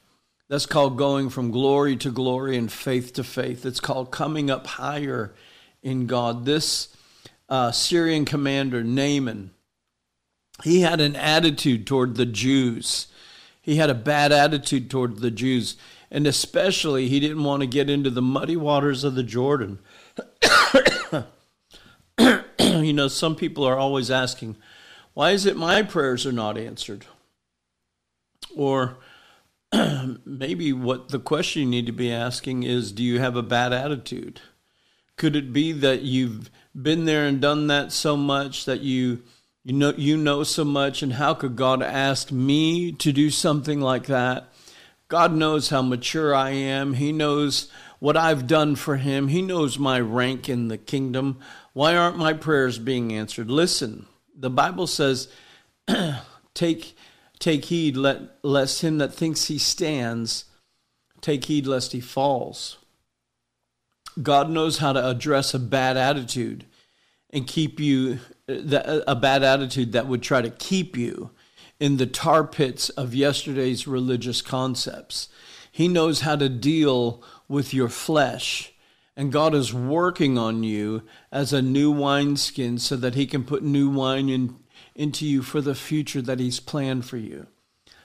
[0.49, 3.65] That's called going from glory to glory and faith to faith.
[3.65, 5.33] It's called coming up higher
[5.81, 6.45] in God.
[6.45, 6.95] This
[7.49, 9.51] uh, Syrian commander, Naaman,
[10.63, 13.07] he had an attitude toward the Jews.
[13.61, 15.75] He had a bad attitude toward the Jews.
[16.09, 19.79] And especially, he didn't want to get into the muddy waters of the Jordan.
[22.59, 24.55] you know, some people are always asking,
[25.13, 27.07] why is it my prayers are not answered?
[28.55, 28.97] Or
[30.25, 33.73] maybe what the question you need to be asking is, do you have a bad
[33.73, 34.39] attitude?
[35.17, 36.49] Could it be that you've
[36.79, 39.23] been there and done that so much that you
[39.63, 43.79] you know you know so much and how could God ask me to do something
[43.79, 44.49] like that?
[45.07, 46.93] God knows how mature I am.
[46.93, 49.27] He knows what I've done for him.
[49.27, 51.39] He knows my rank in the kingdom.
[51.73, 53.49] Why aren't my prayers being answered?
[53.49, 55.29] Listen, the Bible says,
[56.53, 56.97] take,
[57.39, 60.45] take heed let, lest him that thinks he stands
[61.23, 62.77] take heed lest he falls.
[64.21, 66.65] God knows how to address a bad attitude
[67.31, 71.31] and keep you, a bad attitude that would try to keep you
[71.79, 75.29] in the tar pits of yesterday's religious concepts.
[75.71, 78.73] He knows how to deal with your flesh.
[79.15, 83.63] And God is working on you as a new wineskin so that He can put
[83.63, 84.55] new wine in,
[84.95, 87.47] into you for the future that He's planned for you.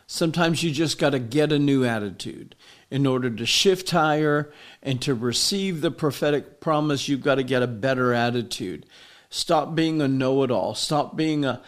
[0.07, 2.57] Sometimes you just got to get a new attitude.
[2.91, 4.51] In order to shift higher
[4.83, 8.87] and to receive the prophetic promise, you've got to get a better attitude.
[9.31, 10.75] Stop being a know it all.
[10.75, 11.63] Stop being a,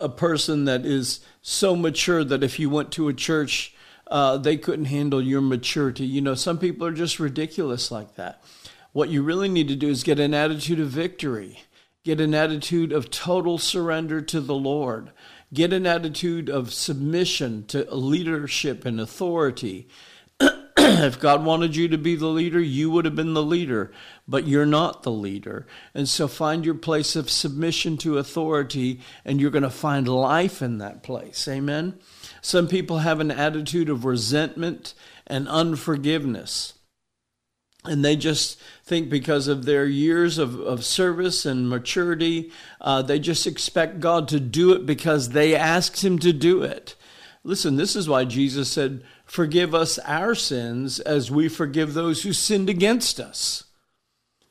[0.00, 3.74] a person that is so mature that if you went to a church
[4.08, 6.06] uh, they couldn't handle your maturity.
[6.06, 8.42] You know, some people are just ridiculous like that.
[8.92, 11.60] What you really need to do is get an attitude of victory,
[12.04, 15.10] get an attitude of total surrender to the Lord,
[15.52, 19.88] get an attitude of submission to leadership and authority.
[21.04, 23.90] if God wanted you to be the leader, you would have been the leader,
[24.28, 25.66] but you're not the leader.
[25.94, 30.62] And so find your place of submission to authority, and you're going to find life
[30.62, 31.48] in that place.
[31.48, 31.98] Amen.
[32.40, 34.94] Some people have an attitude of resentment
[35.26, 36.74] and unforgiveness.
[37.84, 43.18] And they just think because of their years of, of service and maturity, uh, they
[43.18, 46.94] just expect God to do it because they asked Him to do it.
[47.42, 52.32] Listen, this is why Jesus said, Forgive us our sins as we forgive those who
[52.32, 53.64] sinned against us.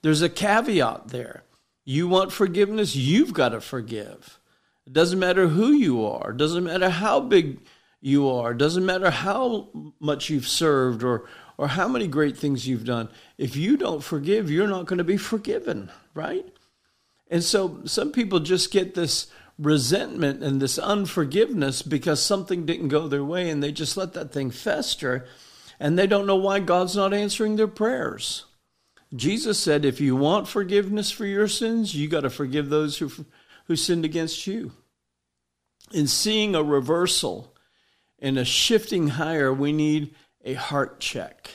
[0.02, 1.44] There's a caveat there.
[1.84, 4.40] You want forgiveness, you've got to forgive.
[4.86, 7.60] It doesn't matter who you are, it doesn't matter how big
[8.06, 8.52] you are.
[8.52, 9.70] it Doesn't matter how
[10.00, 13.10] much you've served or or how many great things you've done.
[13.38, 16.46] If you don't forgive, you're not going to be forgiven, right?
[17.30, 19.28] And so some people just get this
[19.58, 24.32] resentment and this unforgiveness because something didn't go their way and they just let that
[24.32, 25.26] thing fester
[25.80, 28.46] and they don't know why God's not answering their prayers.
[29.16, 33.12] Jesus said if you want forgiveness for your sins, you got to forgive those who
[33.66, 34.72] who sinned against you.
[35.94, 37.56] In seeing a reversal
[38.20, 41.50] in a shifting higher, we need a heart check.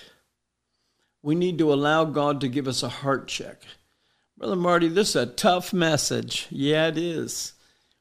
[1.22, 3.62] We need to allow God to give us a heart check.
[4.36, 6.46] Brother Marty, this is a tough message.
[6.50, 7.52] Yeah, it is.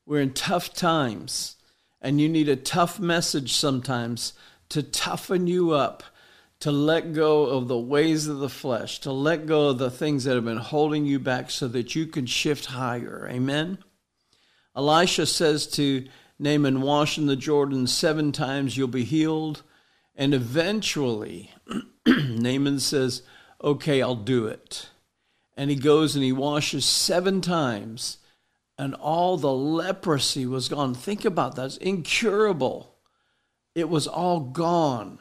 [0.10, 1.55] We're in tough times,
[2.01, 4.34] and you need a tough message sometimes
[4.70, 6.01] to toughen you up,
[6.62, 10.24] to let go of the ways of the flesh, to let go of the things
[10.24, 13.30] that have been holding you back so that you can shift higher.
[13.32, 13.78] Amen?
[14.76, 16.07] Elisha says to
[16.39, 19.62] Naaman, wash in the Jordan seven times, you'll be healed.
[20.16, 21.53] And eventually,
[22.07, 23.22] Naaman says,
[23.64, 24.89] Okay, I'll do it.
[25.55, 28.18] And he goes and he washes seven times,
[28.80, 30.95] and all the leprosy was gone.
[30.95, 31.65] Think about that.
[31.65, 32.95] It's incurable.
[33.75, 35.19] It was all gone.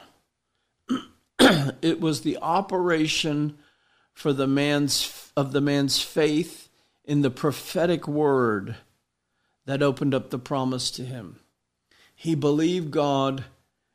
[1.41, 3.59] it was the operation
[4.15, 6.69] for the man's of the man's faith
[7.05, 8.77] in the prophetic word
[9.67, 11.41] that opened up the promise to him.
[12.15, 13.45] He believed God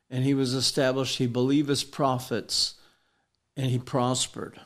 [0.10, 1.20] and he was established.
[1.20, 2.76] He believed his prophets
[3.56, 4.60] and he prospered.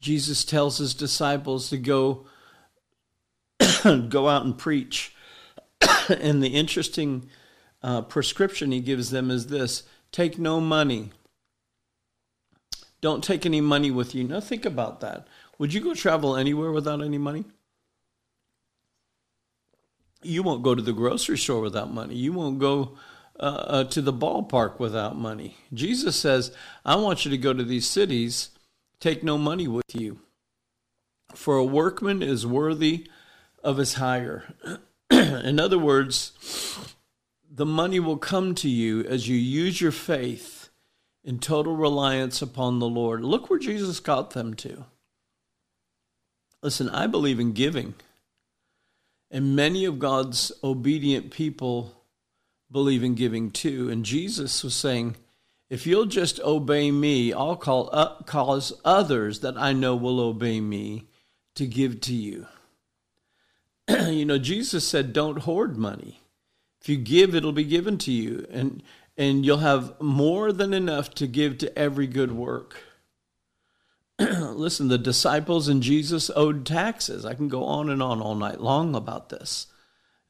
[0.00, 2.26] Jesus tells his disciples to go
[4.08, 5.14] go out and preach.
[6.08, 7.28] and the interesting
[7.82, 11.10] uh, prescription he gives them is this take no money.
[13.00, 14.24] Don't take any money with you.
[14.24, 15.26] Now, think about that.
[15.58, 17.44] Would you go travel anywhere without any money?
[20.24, 22.14] you won't go to the grocery store without money.
[22.14, 22.96] You won't go
[23.38, 25.56] uh, uh, to the ballpark without money.
[25.72, 26.54] Jesus says,
[26.84, 28.50] I want you to go to these cities,
[29.00, 30.20] take no money with you.
[31.34, 33.06] For a workman is worthy
[33.64, 34.44] of his hire.
[35.10, 36.32] In other words,
[37.50, 40.68] the money will come to you as you use your faith
[41.24, 43.24] in total reliance upon the Lord.
[43.24, 44.84] Look where Jesus got them to.
[46.62, 47.94] Listen, I believe in giving.
[49.30, 51.92] And many of God's obedient people
[52.70, 53.90] believe in giving too.
[53.90, 55.16] And Jesus was saying,
[55.70, 60.60] if you'll just obey me, I'll call, uh, cause others that I know will obey
[60.60, 61.08] me
[61.54, 62.46] to give to you.
[64.08, 66.20] you know, Jesus said, don't hoard money.
[66.80, 68.82] If you give, it'll be given to you, and,
[69.16, 72.76] and you'll have more than enough to give to every good work.
[74.18, 77.24] Listen, the disciples and Jesus owed taxes.
[77.24, 79.66] I can go on and on all night long about this.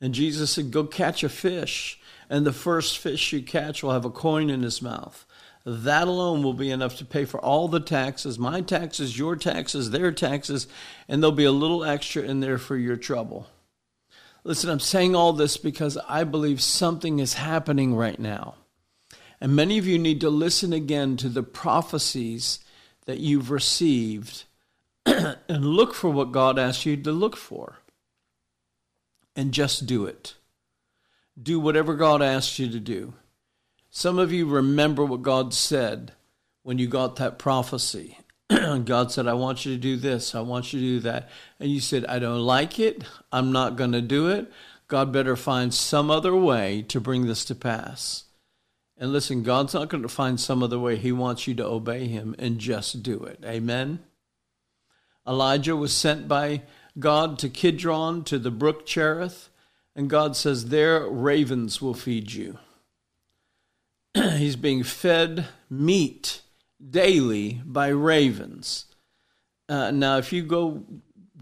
[0.01, 2.01] And Jesus said, Go catch a fish,
[2.31, 5.27] and the first fish you catch will have a coin in his mouth.
[5.67, 9.91] That alone will be enough to pay for all the taxes my taxes, your taxes,
[9.91, 10.67] their taxes,
[11.09, 13.49] and there'll be a little extra in there for your trouble.
[14.45, 18.57] Listen, I'm saying all this because I believe something is happening right now.
[19.41, 22.61] And many of you need to listen again to the prophecies
[23.07, 24.45] that you've received
[25.07, 27.79] and look for what God asked you to look for.
[29.35, 30.35] And just do it.
[31.43, 33.15] Do whatever God asked you to do.
[33.97, 36.15] Some of you remember what God said
[36.65, 38.19] when you got that prophecy.
[38.49, 41.31] God said, I want you to do this, I want you to do that.
[41.61, 44.51] And you said, I don't like it, I'm not going to do it.
[44.89, 48.25] God better find some other way to bring this to pass.
[48.99, 50.97] And listen, God's not going to find some other way.
[50.97, 53.45] He wants you to obey Him and just do it.
[53.45, 54.01] Amen.
[55.25, 56.63] Elijah was sent by
[56.99, 59.51] God to Kidron, to the brook Cherith,
[59.95, 62.59] and God says, There ravens will feed you.
[64.37, 66.43] he's being fed meat
[66.91, 68.87] daily by ravens.
[69.69, 70.85] Uh, now, if you go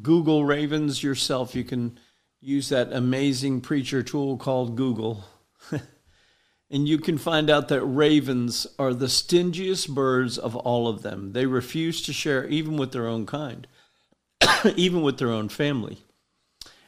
[0.01, 1.99] Google ravens yourself, you can
[2.41, 5.25] use that amazing preacher tool called Google.
[6.71, 11.33] and you can find out that ravens are the stingiest birds of all of them.
[11.33, 13.67] They refuse to share even with their own kind,
[14.77, 15.99] even with their own family.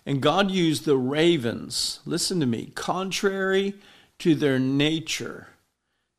[0.06, 3.74] And God used the ravens, listen to me, contrary
[4.18, 5.48] to their nature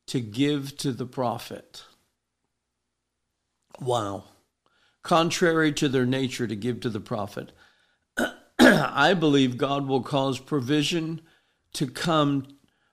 [0.08, 1.84] to give to the prophet.
[3.80, 4.26] Wow.
[5.04, 7.52] Contrary to their nature to give to the prophet.
[8.60, 11.22] I believe God will cause provision
[11.74, 12.48] to come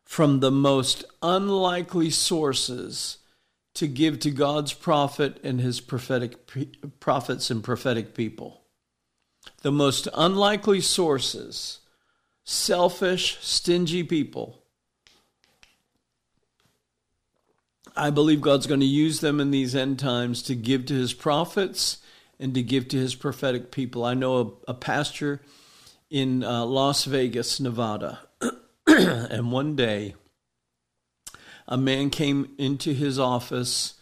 [0.05, 3.19] from the most unlikely sources
[3.75, 6.51] to give to God's prophet and his prophetic
[7.01, 8.65] prophets and prophetic people.
[9.63, 11.81] The most unlikely sources,
[12.45, 14.62] selfish, stingy people
[17.97, 21.13] I believe God's going to use them in these end times to give to his
[21.13, 21.99] prophets
[22.39, 24.05] and to give to his prophetic people.
[24.05, 25.41] I know a, a pastor
[26.11, 28.21] in uh, Las Vegas, Nevada,
[28.87, 30.15] and one day
[31.69, 33.95] a man came into his office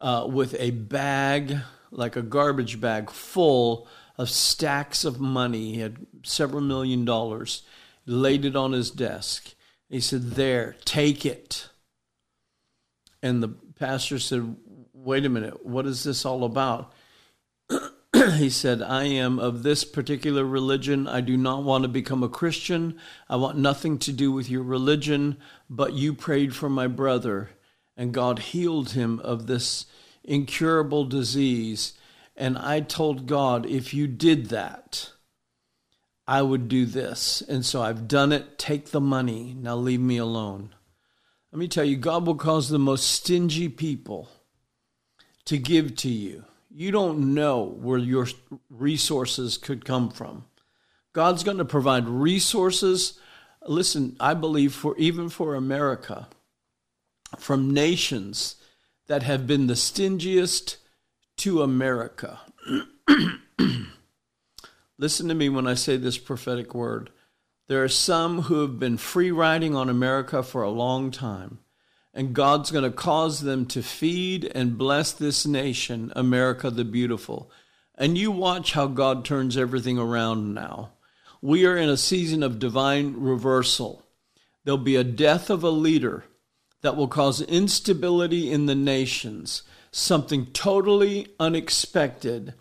[0.00, 1.58] uh, with a bag,
[1.90, 5.74] like a garbage bag, full of stacks of money.
[5.74, 7.62] He had several million dollars,
[8.04, 9.54] laid it on his desk.
[9.88, 11.67] He said, There, take it.
[13.22, 14.56] And the pastor said,
[14.92, 16.92] Wait a minute, what is this all about?
[18.36, 21.06] he said, I am of this particular religion.
[21.06, 22.98] I do not want to become a Christian.
[23.28, 25.36] I want nothing to do with your religion,
[25.70, 27.50] but you prayed for my brother,
[27.96, 29.86] and God healed him of this
[30.24, 31.94] incurable disease.
[32.36, 35.10] And I told God, if you did that,
[36.26, 37.42] I would do this.
[37.42, 38.58] And so I've done it.
[38.58, 39.56] Take the money.
[39.58, 40.74] Now leave me alone.
[41.52, 44.28] Let me tell you, God will cause the most stingy people
[45.46, 46.44] to give to you.
[46.70, 48.26] You don't know where your
[48.68, 50.44] resources could come from.
[51.14, 53.18] God's going to provide resources.
[53.66, 56.28] Listen, I believe for even for America,
[57.38, 58.56] from nations
[59.06, 60.76] that have been the stingiest
[61.38, 62.40] to America.
[64.98, 67.10] Listen to me when I say this prophetic word.
[67.68, 71.58] There are some who have been free riding on America for a long time,
[72.14, 77.50] and God's going to cause them to feed and bless this nation, America the Beautiful.
[77.94, 80.92] And you watch how God turns everything around now.
[81.42, 84.02] We are in a season of divine reversal.
[84.64, 86.24] There'll be a death of a leader
[86.80, 92.54] that will cause instability in the nations, something totally unexpected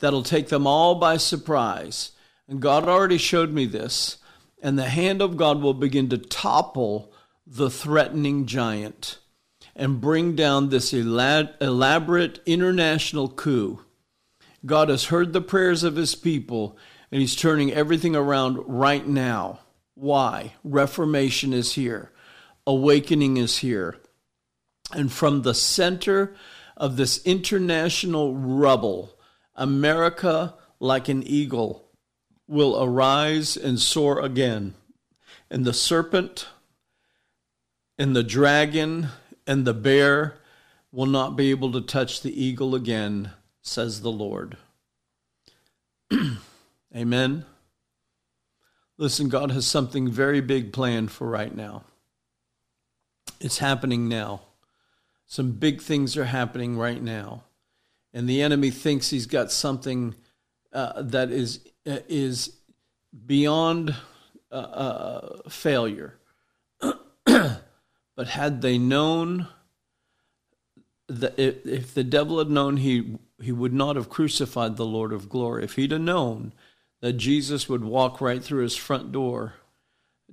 [0.00, 2.10] that'll take them all by surprise.
[2.48, 4.16] And God already showed me this
[4.62, 7.12] and the hand of God will begin to topple
[7.46, 9.18] the threatening giant
[9.74, 13.84] and bring down this elaborate international coup.
[14.66, 16.76] God has heard the prayers of his people
[17.10, 19.60] and he's turning everything around right now.
[19.94, 20.54] Why?
[20.64, 22.12] Reformation is here,
[22.66, 23.96] awakening is here.
[24.92, 26.34] And from the center
[26.76, 29.18] of this international rubble,
[29.54, 31.87] America, like an eagle,
[32.48, 34.74] will arise and soar again.
[35.50, 36.48] And the serpent
[37.98, 39.08] and the dragon
[39.46, 40.38] and the bear
[40.90, 43.32] will not be able to touch the eagle again,
[43.62, 44.56] says the Lord.
[46.96, 47.44] Amen.
[48.96, 51.84] Listen, God has something very big planned for right now.
[53.40, 54.42] It's happening now.
[55.26, 57.44] Some big things are happening right now.
[58.12, 60.14] And the enemy thinks he's got something
[60.72, 61.60] uh, that is,
[62.08, 62.56] is
[63.26, 63.94] beyond
[64.50, 66.18] uh, uh failure.
[67.24, 69.48] but had they known
[71.08, 75.12] that if, if the devil had known he, he would not have crucified the Lord
[75.12, 76.52] of glory, if he'd have known
[77.00, 79.54] that Jesus would walk right through his front door,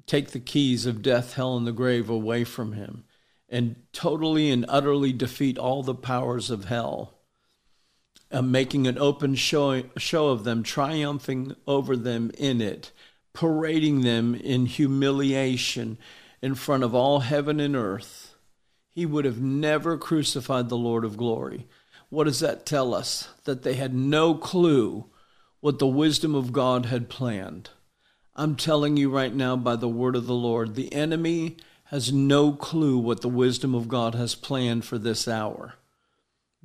[0.06, 3.06] take the keys of death, hell, and the grave away from him,
[3.48, 7.15] and totally and utterly defeat all the powers of hell,
[8.32, 12.92] uh, making an open show, show of them, triumphing over them in it,
[13.34, 15.98] parading them in humiliation
[16.42, 18.36] in front of all heaven and earth.
[18.92, 21.68] He would have never crucified the Lord of glory.
[22.10, 23.30] What does that tell us?
[23.44, 25.06] That they had no clue
[25.60, 27.72] what the wisdom of God had planned.
[28.36, 32.52] I'm telling you right now by the word of the Lord, the enemy has no
[32.52, 35.76] clue what the wisdom of God has planned for this hour.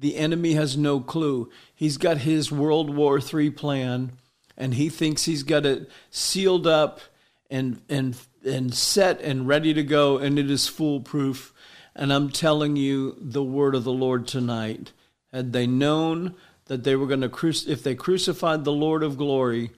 [0.01, 1.51] The enemy has no clue.
[1.75, 4.13] He's got his World War III plan,
[4.57, 7.01] and he thinks he's got it sealed up
[7.51, 11.53] and and and set and ready to go, and it is foolproof.
[11.95, 14.93] And I'm telling you the word of the Lord tonight.
[15.33, 16.35] Had they known
[16.67, 19.71] that they were going to crucify, if they crucified the Lord of glory,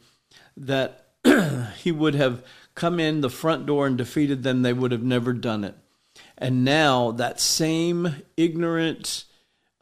[0.56, 1.08] that
[1.78, 2.44] he would have
[2.74, 5.74] come in the front door and defeated them, they would have never done it.
[6.38, 9.24] And now that same ignorant,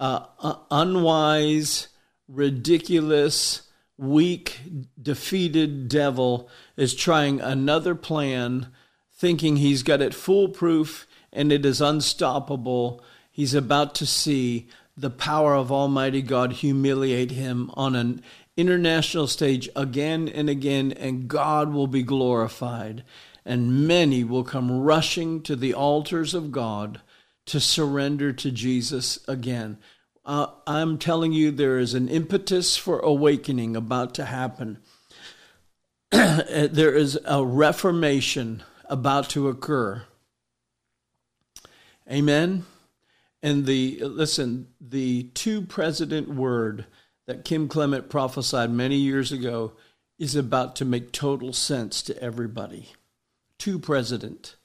[0.01, 1.89] uh, unwise,
[2.27, 4.61] ridiculous, weak,
[5.01, 8.69] defeated devil is trying another plan,
[9.13, 13.05] thinking he's got it foolproof and it is unstoppable.
[13.31, 18.23] He's about to see the power of Almighty God humiliate him on an
[18.57, 23.05] international stage again and again, and God will be glorified.
[23.45, 27.01] And many will come rushing to the altars of God
[27.47, 29.79] to surrender to Jesus again.
[30.25, 34.79] Uh, I'm telling you, there is an impetus for awakening about to happen.
[36.11, 40.03] there is a reformation about to occur.
[42.11, 42.65] Amen.
[43.43, 46.87] And the listen, the two president word
[47.27, 49.73] that Kim Clement prophesied many years ago
[50.19, 52.91] is about to make total sense to everybody.
[53.59, 54.57] Two president,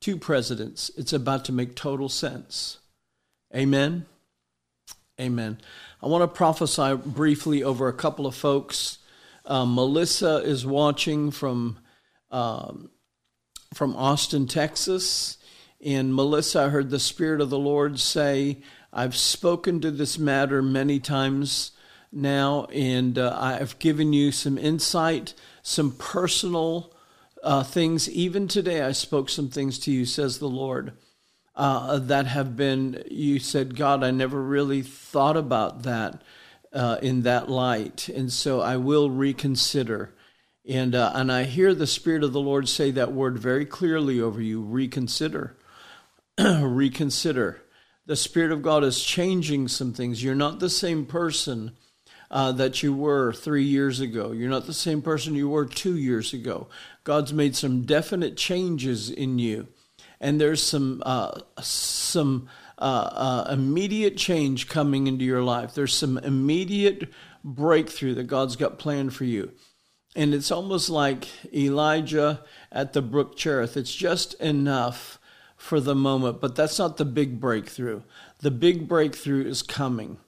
[0.00, 0.90] two presidents.
[0.96, 2.78] It's about to make total sense.
[3.54, 4.06] Amen.
[5.20, 5.58] Amen.
[6.02, 8.98] I want to prophesy briefly over a couple of folks.
[9.44, 11.78] Uh, Melissa is watching from
[12.30, 12.90] um,
[13.74, 15.38] from Austin, Texas.
[15.84, 18.58] And Melissa, I heard the Spirit of the Lord say,
[18.92, 21.72] I've spoken to this matter many times
[22.12, 26.92] now, and uh, I've given you some insight, some personal
[27.42, 28.08] uh, things.
[28.10, 30.92] Even today, I spoke some things to you, says the Lord,
[31.54, 36.22] uh, that have been, you said, God, I never really thought about that
[36.72, 38.08] uh, in that light.
[38.08, 40.14] And so I will reconsider.
[40.68, 44.20] And, uh, and I hear the Spirit of the Lord say that word very clearly
[44.20, 45.56] over you reconsider.
[46.38, 47.62] reconsider.
[48.06, 50.22] The Spirit of God is changing some things.
[50.22, 51.76] You're not the same person
[52.30, 54.32] uh, that you were three years ago.
[54.32, 56.68] You're not the same person you were two years ago.
[57.10, 59.66] God's made some definite changes in you,
[60.20, 62.48] and there's some uh, some
[62.78, 63.10] uh,
[63.48, 65.74] uh immediate change coming into your life.
[65.74, 69.50] There's some immediate breakthrough that God's got planned for you.
[70.14, 73.76] And it's almost like Elijah at the brook Cherith.
[73.76, 75.18] It's just enough
[75.56, 78.02] for the moment, but that's not the big breakthrough.
[78.38, 80.18] The big breakthrough is coming.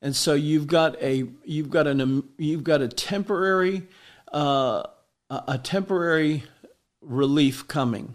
[0.00, 3.86] And so you've got a you've got an you've got a temporary
[4.32, 4.84] uh,
[5.46, 6.44] a temporary
[7.00, 8.14] relief coming.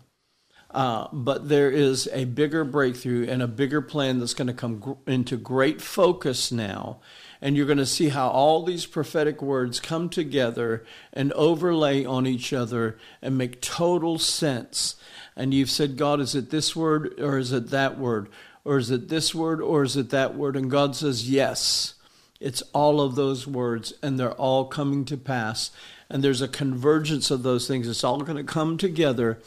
[0.70, 4.80] Uh, but there is a bigger breakthrough and a bigger plan that's going to come
[4.80, 7.00] gr- into great focus now.
[7.42, 12.28] And you're going to see how all these prophetic words come together and overlay on
[12.28, 14.96] each other and make total sense.
[15.36, 18.30] And you've said, God, is it this word or is it that word?
[18.66, 20.58] Or is it this word or is it that word?
[20.58, 21.94] And God says, Yes,
[22.40, 25.72] it's all of those words, and they're all coming to pass.
[26.10, 27.88] And there's a convergence of those things.
[27.88, 29.42] It's all going to come together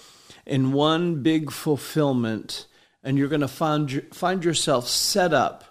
[0.46, 2.66] in one big fulfillment,
[3.02, 5.64] and you're going to find, find yourself set up.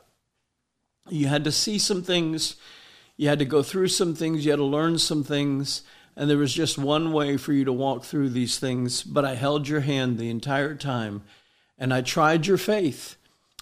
[1.09, 2.55] You had to see some things,
[3.17, 5.81] you had to go through some things, you had to learn some things,
[6.15, 9.03] and there was just one way for you to walk through these things.
[9.03, 11.23] But I held your hand the entire time,
[11.77, 13.15] and I tried your faith.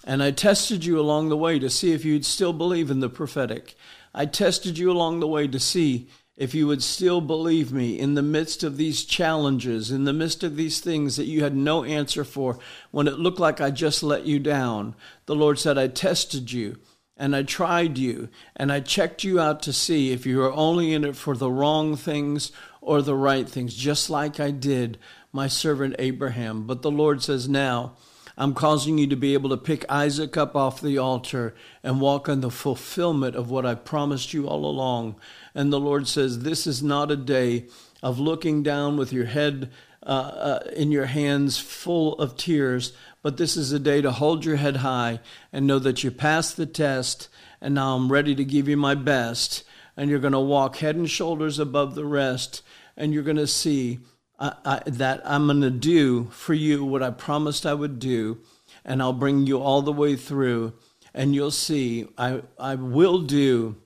[0.08, 3.10] And I tested you along the way to see if you'd still believe in the
[3.10, 3.74] prophetic.
[4.14, 8.14] I tested you along the way to see if you would still believe me in
[8.14, 11.84] the midst of these challenges, in the midst of these things that you had no
[11.84, 12.58] answer for,
[12.90, 14.94] when it looked like I just let you down.
[15.26, 16.78] The Lord said, I tested you
[17.18, 20.94] and I tried you and I checked you out to see if you were only
[20.94, 22.50] in it for the wrong things
[22.80, 24.96] or the right things, just like I did
[25.34, 26.66] my servant Abraham.
[26.66, 27.92] But the Lord says, Now,
[28.40, 32.28] I'm causing you to be able to pick Isaac up off the altar and walk
[32.28, 35.16] in the fulfillment of what I promised you all along.
[35.56, 37.66] And the Lord says, This is not a day
[38.00, 39.72] of looking down with your head
[40.04, 44.44] uh, uh, in your hands full of tears, but this is a day to hold
[44.44, 45.18] your head high
[45.52, 47.28] and know that you passed the test,
[47.60, 49.64] and now I'm ready to give you my best.
[49.96, 52.62] And you're going to walk head and shoulders above the rest,
[52.96, 53.98] and you're going to see
[54.38, 58.38] I, I, that I'm going to do for you what I promised I would do,
[58.84, 60.74] and I'll bring you all the way through,
[61.12, 63.76] and you'll see I, I will do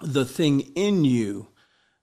[0.00, 1.48] the thing in you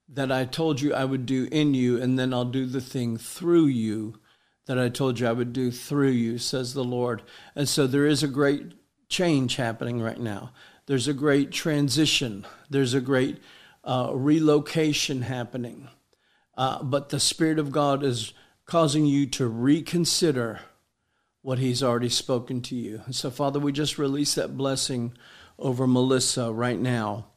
[0.07, 3.17] that I told you I would do in you, and then I'll do the thing
[3.17, 4.19] through you
[4.65, 7.21] that I told you I would do through you, says the Lord.
[7.55, 8.73] And so there is a great
[9.09, 10.51] change happening right now.
[10.87, 12.45] There's a great transition.
[12.69, 13.39] There's a great
[13.83, 15.89] uh, relocation happening
[16.57, 18.33] uh, but the Spirit of God is
[18.65, 20.61] causing you to reconsider
[21.41, 23.01] what He's already spoken to you.
[23.11, 25.13] So, Father, we just release that blessing
[25.59, 27.27] over Melissa right now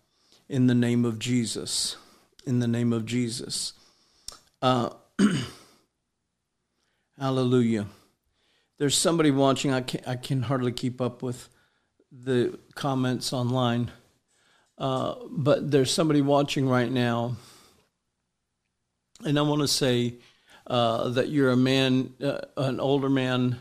[0.48, 1.96] in the name of Jesus.
[2.46, 3.74] In the name of Jesus.
[4.62, 4.90] Uh,
[7.18, 7.86] hallelujah.
[8.78, 9.72] There's somebody watching.
[9.72, 11.48] I can, I can hardly keep up with
[12.10, 13.90] the comments online.
[14.78, 17.36] Uh, but there's somebody watching right now
[19.24, 20.14] and I want to say
[20.66, 23.58] uh, that you're a man, uh, an older man,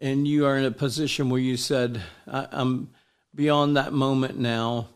[0.00, 2.90] and you are in a position where you said, I'm
[3.34, 4.88] beyond that moment now.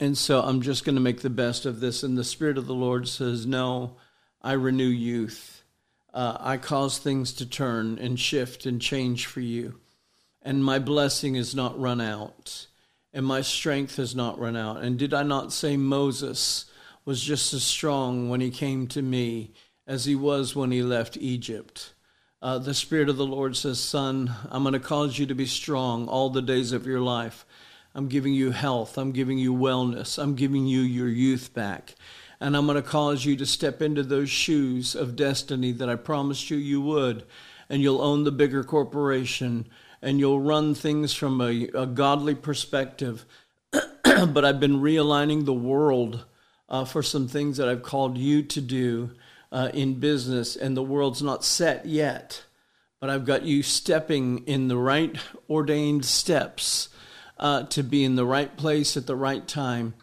[0.00, 2.02] And so I'm just going to make the best of this.
[2.02, 3.96] And the Spirit of the Lord says, No,
[4.40, 5.62] I renew youth.
[6.12, 9.78] Uh, I cause things to turn and shift and change for you.
[10.42, 12.66] And my blessing is not run out,
[13.12, 14.78] and my strength has not run out.
[14.78, 16.64] And did I not say Moses?
[17.04, 19.52] Was just as strong when he came to me
[19.86, 21.94] as he was when he left Egypt.
[22.42, 25.46] Uh, the Spirit of the Lord says, Son, I'm going to cause you to be
[25.46, 27.44] strong all the days of your life.
[27.94, 28.96] I'm giving you health.
[28.96, 30.22] I'm giving you wellness.
[30.22, 31.94] I'm giving you your youth back.
[32.40, 35.96] And I'm going to cause you to step into those shoes of destiny that I
[35.96, 37.24] promised you you would.
[37.68, 39.66] And you'll own the bigger corporation
[40.00, 43.26] and you'll run things from a, a godly perspective.
[43.72, 46.24] but I've been realigning the world
[46.70, 49.10] uh, for some things that I've called you to do
[49.52, 52.44] uh, in business, and the world's not set yet.
[53.00, 55.16] But I've got you stepping in the right
[55.48, 56.90] ordained steps
[57.38, 59.94] uh, to be in the right place at the right time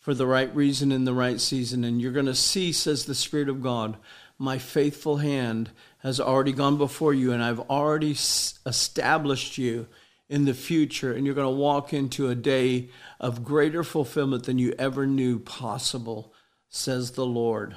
[0.00, 1.84] for the right reason in the right season.
[1.84, 3.96] And you're going to see, says the Spirit of God,
[4.38, 9.86] my faithful hand has already gone before you, and I've already established you
[10.28, 12.88] in the future, and you're going to walk into a day
[13.20, 16.32] of greater fulfillment than you ever knew possible,
[16.68, 17.76] says the Lord.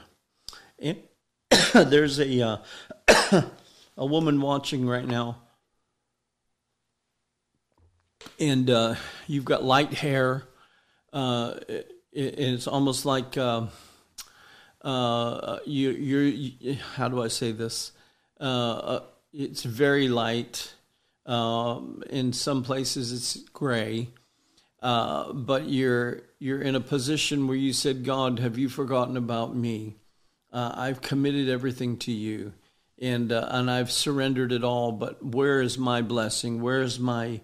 [0.80, 0.98] And
[1.74, 2.58] there's a uh,
[3.98, 5.44] a woman watching right now,
[8.40, 8.96] and uh,
[9.28, 10.44] you've got light hair.
[11.14, 13.68] Uh, it, it's almost like uh,
[14.82, 16.24] uh, you, you're.
[16.24, 17.92] You, how do I say this?
[18.40, 20.74] Uh, it's very light
[21.30, 24.10] um, in some places it's gray,
[24.82, 29.56] uh, but you're you're in a position where you said, "God, have you forgotten about
[29.56, 29.98] me?
[30.52, 32.54] Uh, I've committed everything to you,
[33.00, 34.92] and uh, and I've surrendered it all.
[34.92, 36.64] But where is my blessing?
[36.64, 37.42] Where is my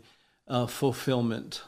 [0.48, 1.62] uh, fulfillment?"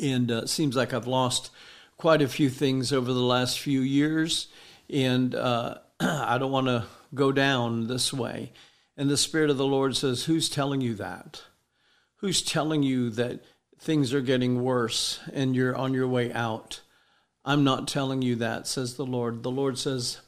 [0.00, 1.50] And uh, it seems like I've lost
[1.98, 4.48] quite a few things over the last few years,
[4.88, 8.52] and uh, I don't want to go down this way
[8.96, 11.42] And the Spirit of the Lord says, Who's telling you that?
[12.16, 13.40] Who's telling you that
[13.78, 16.80] things are getting worse and you're on your way out?
[17.44, 19.42] I'm not telling you that, says the Lord.
[19.42, 20.20] The Lord says,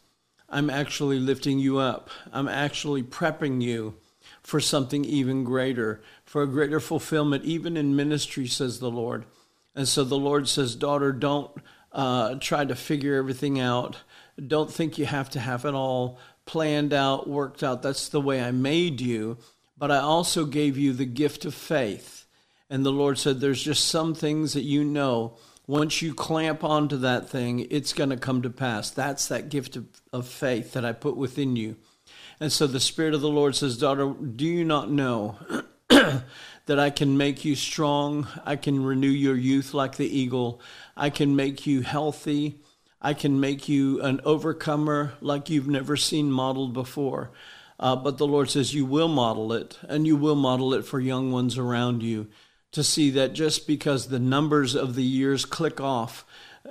[0.49, 2.11] I'm actually lifting you up.
[2.33, 3.95] I'm actually prepping you
[4.43, 9.25] for something even greater, for a greater fulfillment, even in ministry, says the Lord.
[9.75, 11.51] And so the Lord says, Daughter, don't
[11.93, 13.99] uh, try to figure everything out.
[14.45, 17.82] Don't think you have to have it all planned out, worked out.
[17.82, 19.38] That's the way I made you.
[19.76, 22.26] But I also gave you the gift of faith.
[22.70, 25.36] And the Lord said, There's just some things that you know.
[25.66, 28.90] Once you clamp onto that thing, it's going to come to pass.
[28.90, 31.76] That's that gift of, of faith that I put within you.
[32.38, 35.38] And so the Spirit of the Lord says, Daughter, do you not know
[35.88, 38.28] that I can make you strong?
[38.45, 40.61] I can renew your youth like the eagle.
[40.97, 42.61] I can make you healthy.
[43.05, 47.32] I can make you an overcomer like you've never seen modeled before.
[47.78, 50.98] Uh, but the Lord says you will model it, and you will model it for
[50.98, 52.28] young ones around you
[52.72, 56.24] to see that just because the numbers of the years click off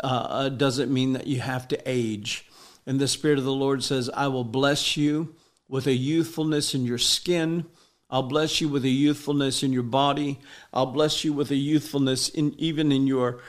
[0.03, 2.49] uh, uh, doesn't mean that you have to age.
[2.87, 5.35] And the Spirit of the Lord says, I will bless you
[5.69, 7.65] with a youthfulness in your skin.
[8.09, 10.39] I'll bless you with a youthfulness in your body.
[10.73, 13.39] I'll bless you with a youthfulness in even in your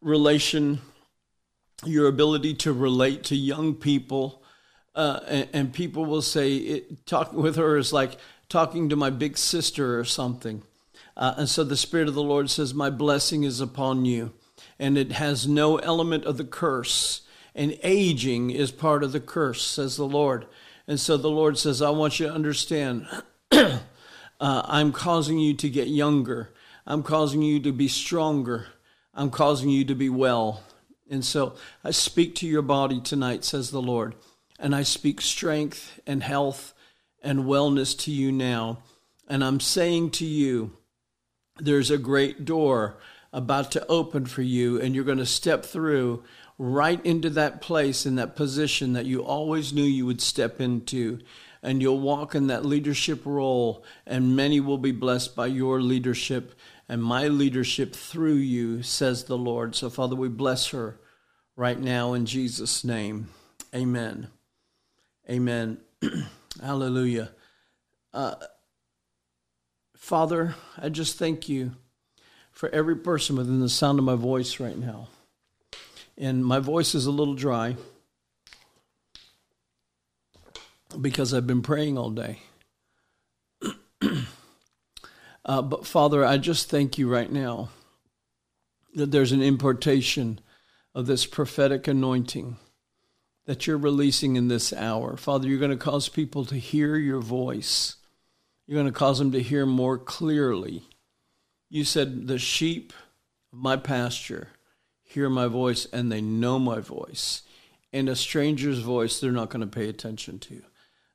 [0.00, 0.80] relation
[1.84, 4.42] your ability to relate to young people.
[4.94, 8.16] Uh, and, and, people will say, it, talking with her is like
[8.48, 10.62] talking to my big sister or something.
[11.16, 14.32] Uh, and so the Spirit of the Lord says, My blessing is upon you.
[14.78, 17.22] And it has no element of the curse.
[17.54, 20.46] And aging is part of the curse, says the Lord.
[20.86, 23.06] And so the Lord says, I want you to understand
[23.50, 23.80] uh,
[24.40, 26.52] I'm causing you to get younger,
[26.86, 28.66] I'm causing you to be stronger,
[29.14, 30.62] I'm causing you to be well.
[31.10, 31.54] And so
[31.84, 34.14] I speak to your body tonight, says the Lord,
[34.58, 36.74] and I speak strength and health
[37.22, 38.78] and wellness to you now.
[39.28, 40.76] And I'm saying to you,
[41.58, 42.98] there's a great door
[43.32, 46.24] about to open for you, and you're going to step through
[46.58, 51.18] right into that place in that position that you always knew you would step into.
[51.62, 56.54] And you'll walk in that leadership role, and many will be blessed by your leadership
[56.88, 59.74] and my leadership through you, says the Lord.
[59.74, 61.00] So, Father, we bless her
[61.56, 63.28] right now in Jesus' name.
[63.74, 64.28] Amen.
[65.28, 65.78] Amen.
[66.62, 67.30] Hallelujah.
[68.14, 68.36] Uh,
[69.96, 71.72] Father, I just thank you
[72.52, 75.08] for every person within the sound of my voice right now.
[76.16, 77.76] And my voice is a little dry
[80.98, 82.38] because I've been praying all day.
[85.46, 87.70] Uh, but Father, I just thank you right now
[88.94, 90.40] that there's an importation
[90.92, 92.56] of this prophetic anointing
[93.46, 95.16] that you're releasing in this hour.
[95.16, 97.94] Father, you're going to cause people to hear your voice.
[98.66, 100.82] You're going to cause them to hear more clearly.
[101.68, 102.92] You said, The sheep
[103.52, 104.48] of my pasture
[105.04, 107.42] hear my voice and they know my voice.
[107.92, 110.62] And a stranger's voice, they're not going to pay attention to.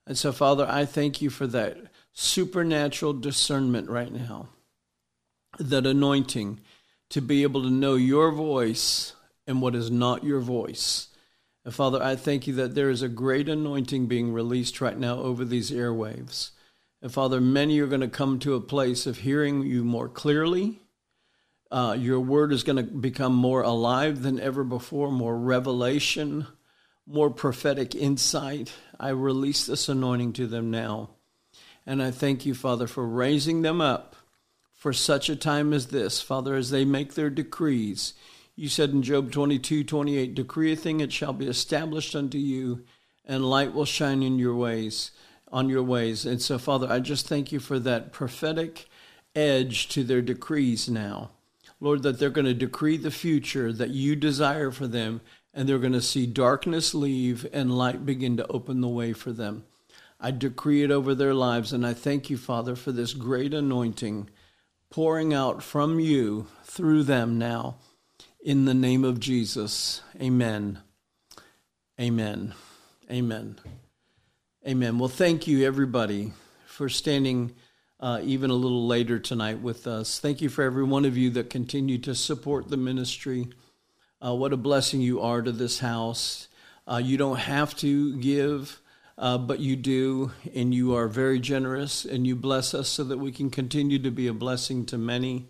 [0.07, 1.77] And so, Father, I thank you for that
[2.13, 4.49] supernatural discernment right now,
[5.59, 6.59] that anointing
[7.09, 9.13] to be able to know your voice
[9.45, 11.09] and what is not your voice.
[11.63, 15.19] And Father, I thank you that there is a great anointing being released right now
[15.19, 16.51] over these airwaves.
[17.01, 20.79] And Father, many are going to come to a place of hearing you more clearly.
[21.69, 26.47] Uh, your word is going to become more alive than ever before, more revelation,
[27.07, 28.73] more prophetic insight.
[28.99, 31.11] I release this anointing to them now.
[31.85, 34.15] And I thank you, Father, for raising them up
[34.73, 38.13] for such a time as this, Father, as they make their decrees.
[38.55, 42.83] You said in Job 22 28, Decree a thing, it shall be established unto you,
[43.25, 45.11] and light will shine in your ways,
[45.51, 46.25] on your ways.
[46.25, 48.87] And so, Father, I just thank you for that prophetic
[49.35, 51.31] edge to their decrees now.
[51.79, 55.21] Lord, that they're going to decree the future that you desire for them,
[55.53, 59.31] and they're going to see darkness leave and light begin to open the way for
[59.31, 59.63] them.
[60.23, 61.73] I decree it over their lives.
[61.73, 64.29] And I thank you, Father, for this great anointing
[64.91, 67.77] pouring out from you through them now.
[68.43, 70.01] In the name of Jesus.
[70.21, 70.79] Amen.
[71.99, 72.53] Amen.
[73.09, 73.59] Amen.
[74.67, 74.99] Amen.
[74.99, 76.33] Well, thank you, everybody,
[76.65, 77.53] for standing
[77.99, 80.19] uh, even a little later tonight with us.
[80.19, 83.47] Thank you for every one of you that continue to support the ministry.
[84.23, 86.47] Uh, what a blessing you are to this house.
[86.87, 88.80] Uh, you don't have to give
[89.21, 93.19] uh, but you do, and you are very generous, and you bless us so that
[93.19, 95.47] we can continue to be a blessing to many.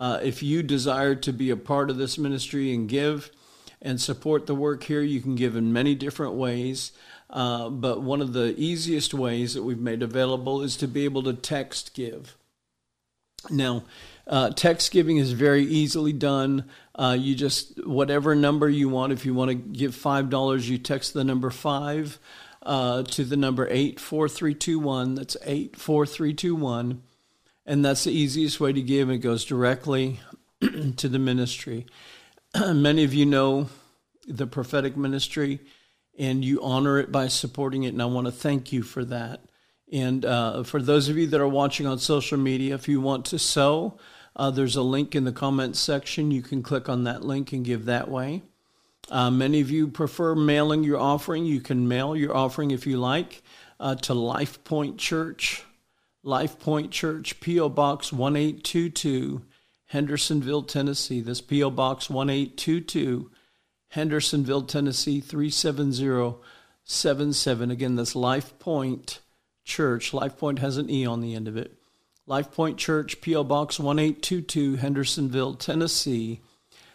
[0.00, 3.30] Uh, if you desire to be a part of this ministry and give,
[3.80, 6.90] and support the work here, you can give in many different ways.
[7.30, 11.22] Uh, but one of the easiest ways that we've made available is to be able
[11.22, 12.36] to text give.
[13.48, 13.84] Now,
[14.26, 16.64] uh, text giving is very easily done.
[16.94, 21.14] Uh, you just, whatever number you want, if you want to give $5, you text
[21.14, 22.18] the number 5
[22.64, 25.14] uh, to the number 84321.
[25.14, 27.02] That's 84321.
[27.66, 29.10] And that's the easiest way to give.
[29.10, 30.20] It goes directly
[30.60, 31.86] to the ministry.
[32.54, 33.68] Many of you know
[34.26, 35.60] the prophetic ministry
[36.18, 37.88] and you honor it by supporting it.
[37.88, 39.40] And I want to thank you for that.
[39.92, 43.26] And uh, for those of you that are watching on social media, if you want
[43.26, 43.98] to sow,
[44.36, 46.30] uh, there's a link in the comments section.
[46.30, 48.42] You can click on that link and give that way.
[49.10, 51.44] Uh, many of you prefer mailing your offering.
[51.44, 53.42] You can mail your offering if you like
[53.78, 55.62] uh, to Life Pointe Church,
[56.22, 57.68] Life Pointe Church, P.O.
[57.68, 59.42] Box 1822,
[59.86, 61.20] Hendersonville, Tennessee.
[61.20, 61.70] This P.O.
[61.70, 63.30] Box 1822,
[63.88, 67.70] Hendersonville, Tennessee 37077.
[67.70, 69.18] Again, that's Life Pointe
[69.64, 70.14] Church.
[70.14, 71.74] Life Pointe has an E on the end of it.
[72.26, 73.44] Life Pointe Church, P.O.
[73.44, 76.40] Box 1822, Hendersonville, Tennessee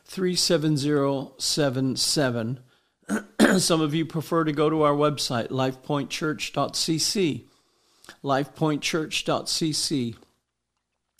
[0.09, 2.59] 37077.
[3.59, 7.43] Some of you prefer to go to our website, lifepointchurch.cc.
[8.23, 10.15] Lifepointchurch.cc.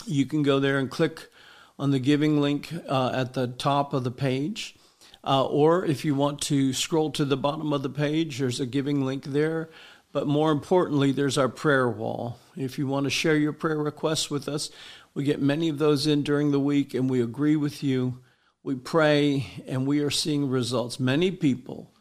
[0.07, 1.29] You can go there and click
[1.77, 4.75] on the giving link uh, at the top of the page.
[5.23, 8.65] Uh, or if you want to scroll to the bottom of the page, there's a
[8.65, 9.69] giving link there.
[10.11, 12.39] But more importantly, there's our prayer wall.
[12.57, 14.71] If you want to share your prayer requests with us,
[15.13, 18.17] we get many of those in during the week and we agree with you.
[18.63, 20.99] We pray and we are seeing results.
[20.99, 21.93] Many people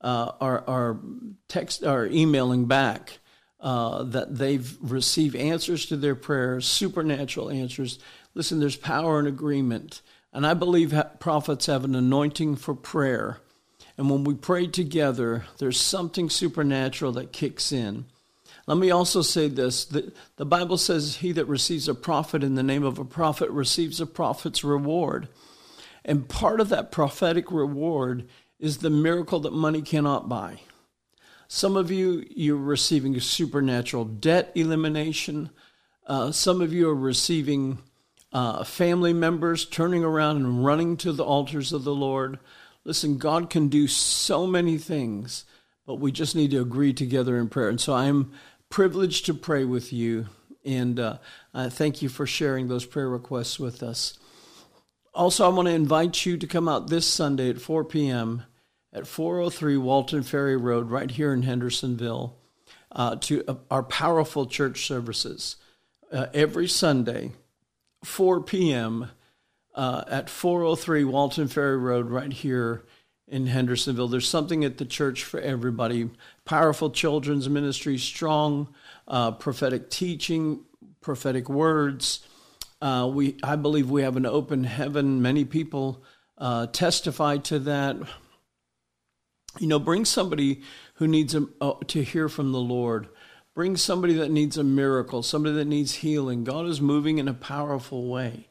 [0.00, 1.00] uh, are, are
[1.48, 3.18] text are emailing back
[3.60, 7.98] uh, that they've received answers to their prayers, supernatural answers.
[8.34, 10.02] Listen, there's power in agreement.
[10.32, 13.38] And I believe prophets have an anointing for prayer.
[13.98, 18.06] And when we pray together, there's something supernatural that kicks in.
[18.66, 22.54] Let me also say this the, the Bible says, He that receives a prophet in
[22.54, 25.28] the name of a prophet receives a prophet's reward.
[26.04, 28.28] And part of that prophetic reward
[28.58, 30.60] is the miracle that money cannot buy.
[31.48, 35.50] Some of you, you're receiving supernatural debt elimination.
[36.06, 37.78] Uh, some of you are receiving
[38.32, 42.38] uh, family members turning around and running to the altars of the Lord.
[42.84, 45.44] Listen, God can do so many things,
[45.86, 47.68] but we just need to agree together in prayer.
[47.68, 48.32] And so I'm
[48.68, 50.26] privileged to pray with you,
[50.64, 51.18] and uh,
[51.52, 54.19] I thank you for sharing those prayer requests with us.
[55.12, 58.44] Also, I want to invite you to come out this Sunday at 4 p.m.
[58.92, 62.36] at 403 Walton Ferry Road, right here in Hendersonville,
[62.92, 65.56] uh, to uh, our powerful church services.
[66.12, 67.32] Uh, every Sunday,
[68.04, 69.10] 4 p.m.
[69.74, 72.84] Uh, at 403 Walton Ferry Road, right here
[73.26, 74.08] in Hendersonville.
[74.08, 76.10] There's something at the church for everybody.
[76.44, 78.68] Powerful children's ministry, strong
[79.06, 80.64] uh, prophetic teaching,
[81.00, 82.26] prophetic words.
[82.80, 85.20] Uh, we, I believe, we have an open heaven.
[85.20, 86.02] Many people
[86.38, 87.96] uh, testify to that.
[89.58, 90.62] You know, bring somebody
[90.94, 93.08] who needs a, uh, to hear from the Lord.
[93.54, 96.44] Bring somebody that needs a miracle, somebody that needs healing.
[96.44, 98.48] God is moving in a powerful way.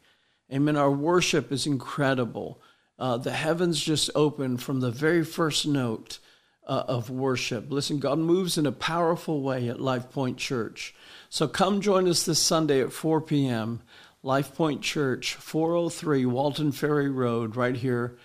[0.52, 0.76] Amen.
[0.76, 2.62] Our worship is incredible.
[2.98, 6.20] Uh, the heavens just open from the very first note
[6.68, 7.72] uh, of worship.
[7.72, 10.94] Listen, God moves in a powerful way at Life Pointe Church.
[11.30, 13.82] So come join us this Sunday at 4 p.m.
[14.22, 18.18] Life Pointe Church, 403 Walton Ferry Road, right here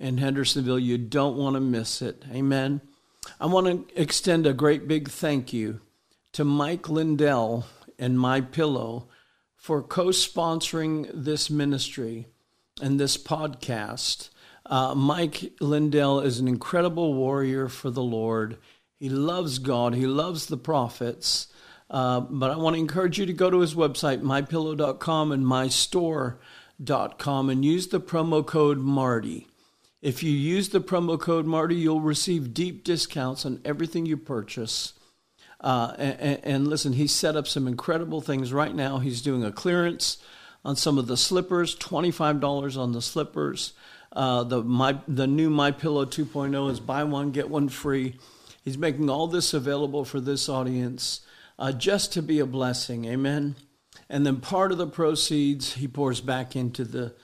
[0.00, 0.78] in Hendersonville.
[0.78, 2.24] You don't want to miss it.
[2.32, 2.80] Amen.
[3.38, 5.80] I want to extend a great big thank you
[6.32, 7.66] to Mike Lindell
[7.98, 9.08] and My Pillow
[9.54, 12.28] for co-sponsoring this ministry
[12.80, 14.30] and this podcast.
[14.64, 18.56] Uh, Mike Lindell is an incredible warrior for the Lord.
[18.98, 19.94] He loves God.
[19.94, 21.48] He loves the prophets.
[21.92, 27.50] Uh, but I want to encourage you to go to his website, mypillow.com and mystore.com,
[27.50, 29.46] and use the promo code Marty.
[30.00, 34.94] If you use the promo code Marty, you'll receive deep discounts on everything you purchase.
[35.60, 38.98] Uh, and, and, listen, he's set up some incredible things right now.
[38.98, 40.16] He's doing a clearance
[40.64, 43.74] on some of the slippers, $25 on the slippers.
[44.10, 48.16] Uh, the my the new My Pillow 2.0 is buy one get one free.
[48.62, 51.20] He's making all this available for this audience
[51.58, 53.04] uh, just to be a blessing.
[53.04, 53.56] Amen.
[54.08, 57.14] And then part of the proceeds he pours back into the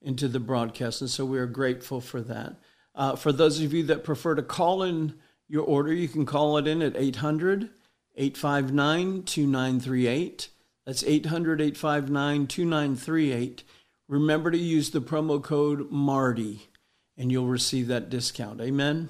[0.00, 2.54] into the broadcast, and so we are grateful for that.
[2.94, 5.14] Uh, for those of you that prefer to call in
[5.48, 7.70] your order, you can call it in at 800
[8.16, 10.48] 859 2938.
[10.86, 13.64] That's 800 859 2938.
[14.08, 16.68] Remember to use the promo code MARTY.
[17.16, 18.60] and you'll receive that discount.
[18.60, 19.08] Amen.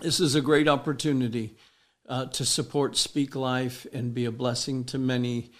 [0.00, 1.56] This is a great opportunity
[2.08, 5.50] uh, to support Speak Life and be a blessing to many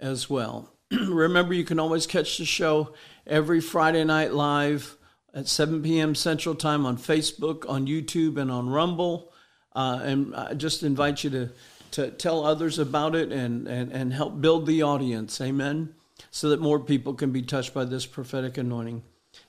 [0.00, 0.72] as well.
[0.90, 2.94] Remember, you can always catch the show
[3.26, 4.96] every Friday night live
[5.34, 6.14] at 7 p.m.
[6.14, 9.32] Central Time on Facebook, on YouTube, and on Rumble.
[9.74, 11.50] Uh, and I just invite you to,
[11.92, 15.40] to tell others about it and, and, and help build the audience.
[15.40, 15.94] Amen.
[16.30, 19.02] So that more people can be touched by this prophetic anointing.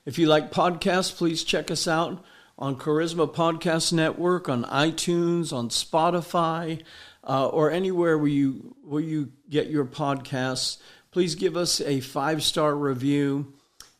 [0.06, 2.24] If you like podcasts, please check us out
[2.58, 6.82] on Charisma Podcast Network, on iTunes, on Spotify,
[7.24, 10.78] uh, or anywhere where you where you get your podcasts.
[11.10, 13.52] Please give us a five star review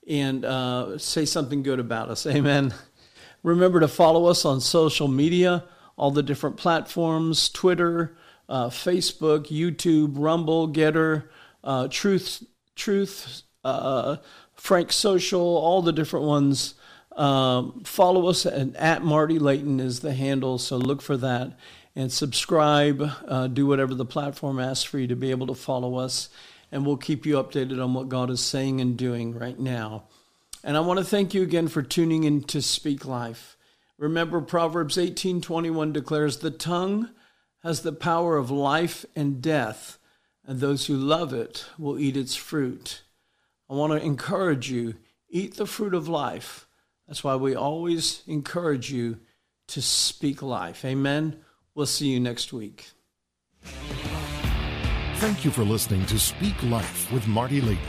[0.09, 2.27] and uh, say something good about us.
[2.27, 2.74] Amen.
[3.43, 5.65] Remember to follow us on social media,
[5.97, 8.16] all the different platforms Twitter,
[8.49, 11.24] uh, Facebook, YouTube, Rumble, Gettr,
[11.65, 12.45] uh, Truth,
[12.77, 14.16] Truth, uh,
[14.55, 16.74] Frank Social, all the different ones.
[17.16, 21.59] Um, follow us at, at Marty Layton is the handle, so look for that
[21.94, 23.10] and subscribe.
[23.26, 26.30] Uh, do whatever the platform asks for you to be able to follow us
[26.72, 30.05] and we'll keep you updated on what God is saying and doing right now.
[30.64, 33.59] And I want to thank you again for tuning in to Speak Life.
[33.98, 37.10] Remember Proverbs 18:21 declares the tongue
[37.62, 39.98] has the power of life and death,
[40.44, 43.02] and those who love it will eat its fruit.
[43.68, 44.94] I want to encourage you,
[45.28, 46.66] eat the fruit of life.
[47.07, 49.19] That's why we always encourage you
[49.69, 50.85] to speak life.
[50.85, 51.39] Amen.
[51.74, 52.91] We'll see you next week.
[55.16, 57.85] Thank you for listening to Speak Life with Marty Layton.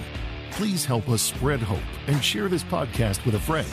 [0.51, 3.67] Please help us spread hope and share this podcast with a friend.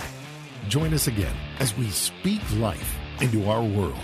[0.69, 4.01] Join us again as we speak life into our world.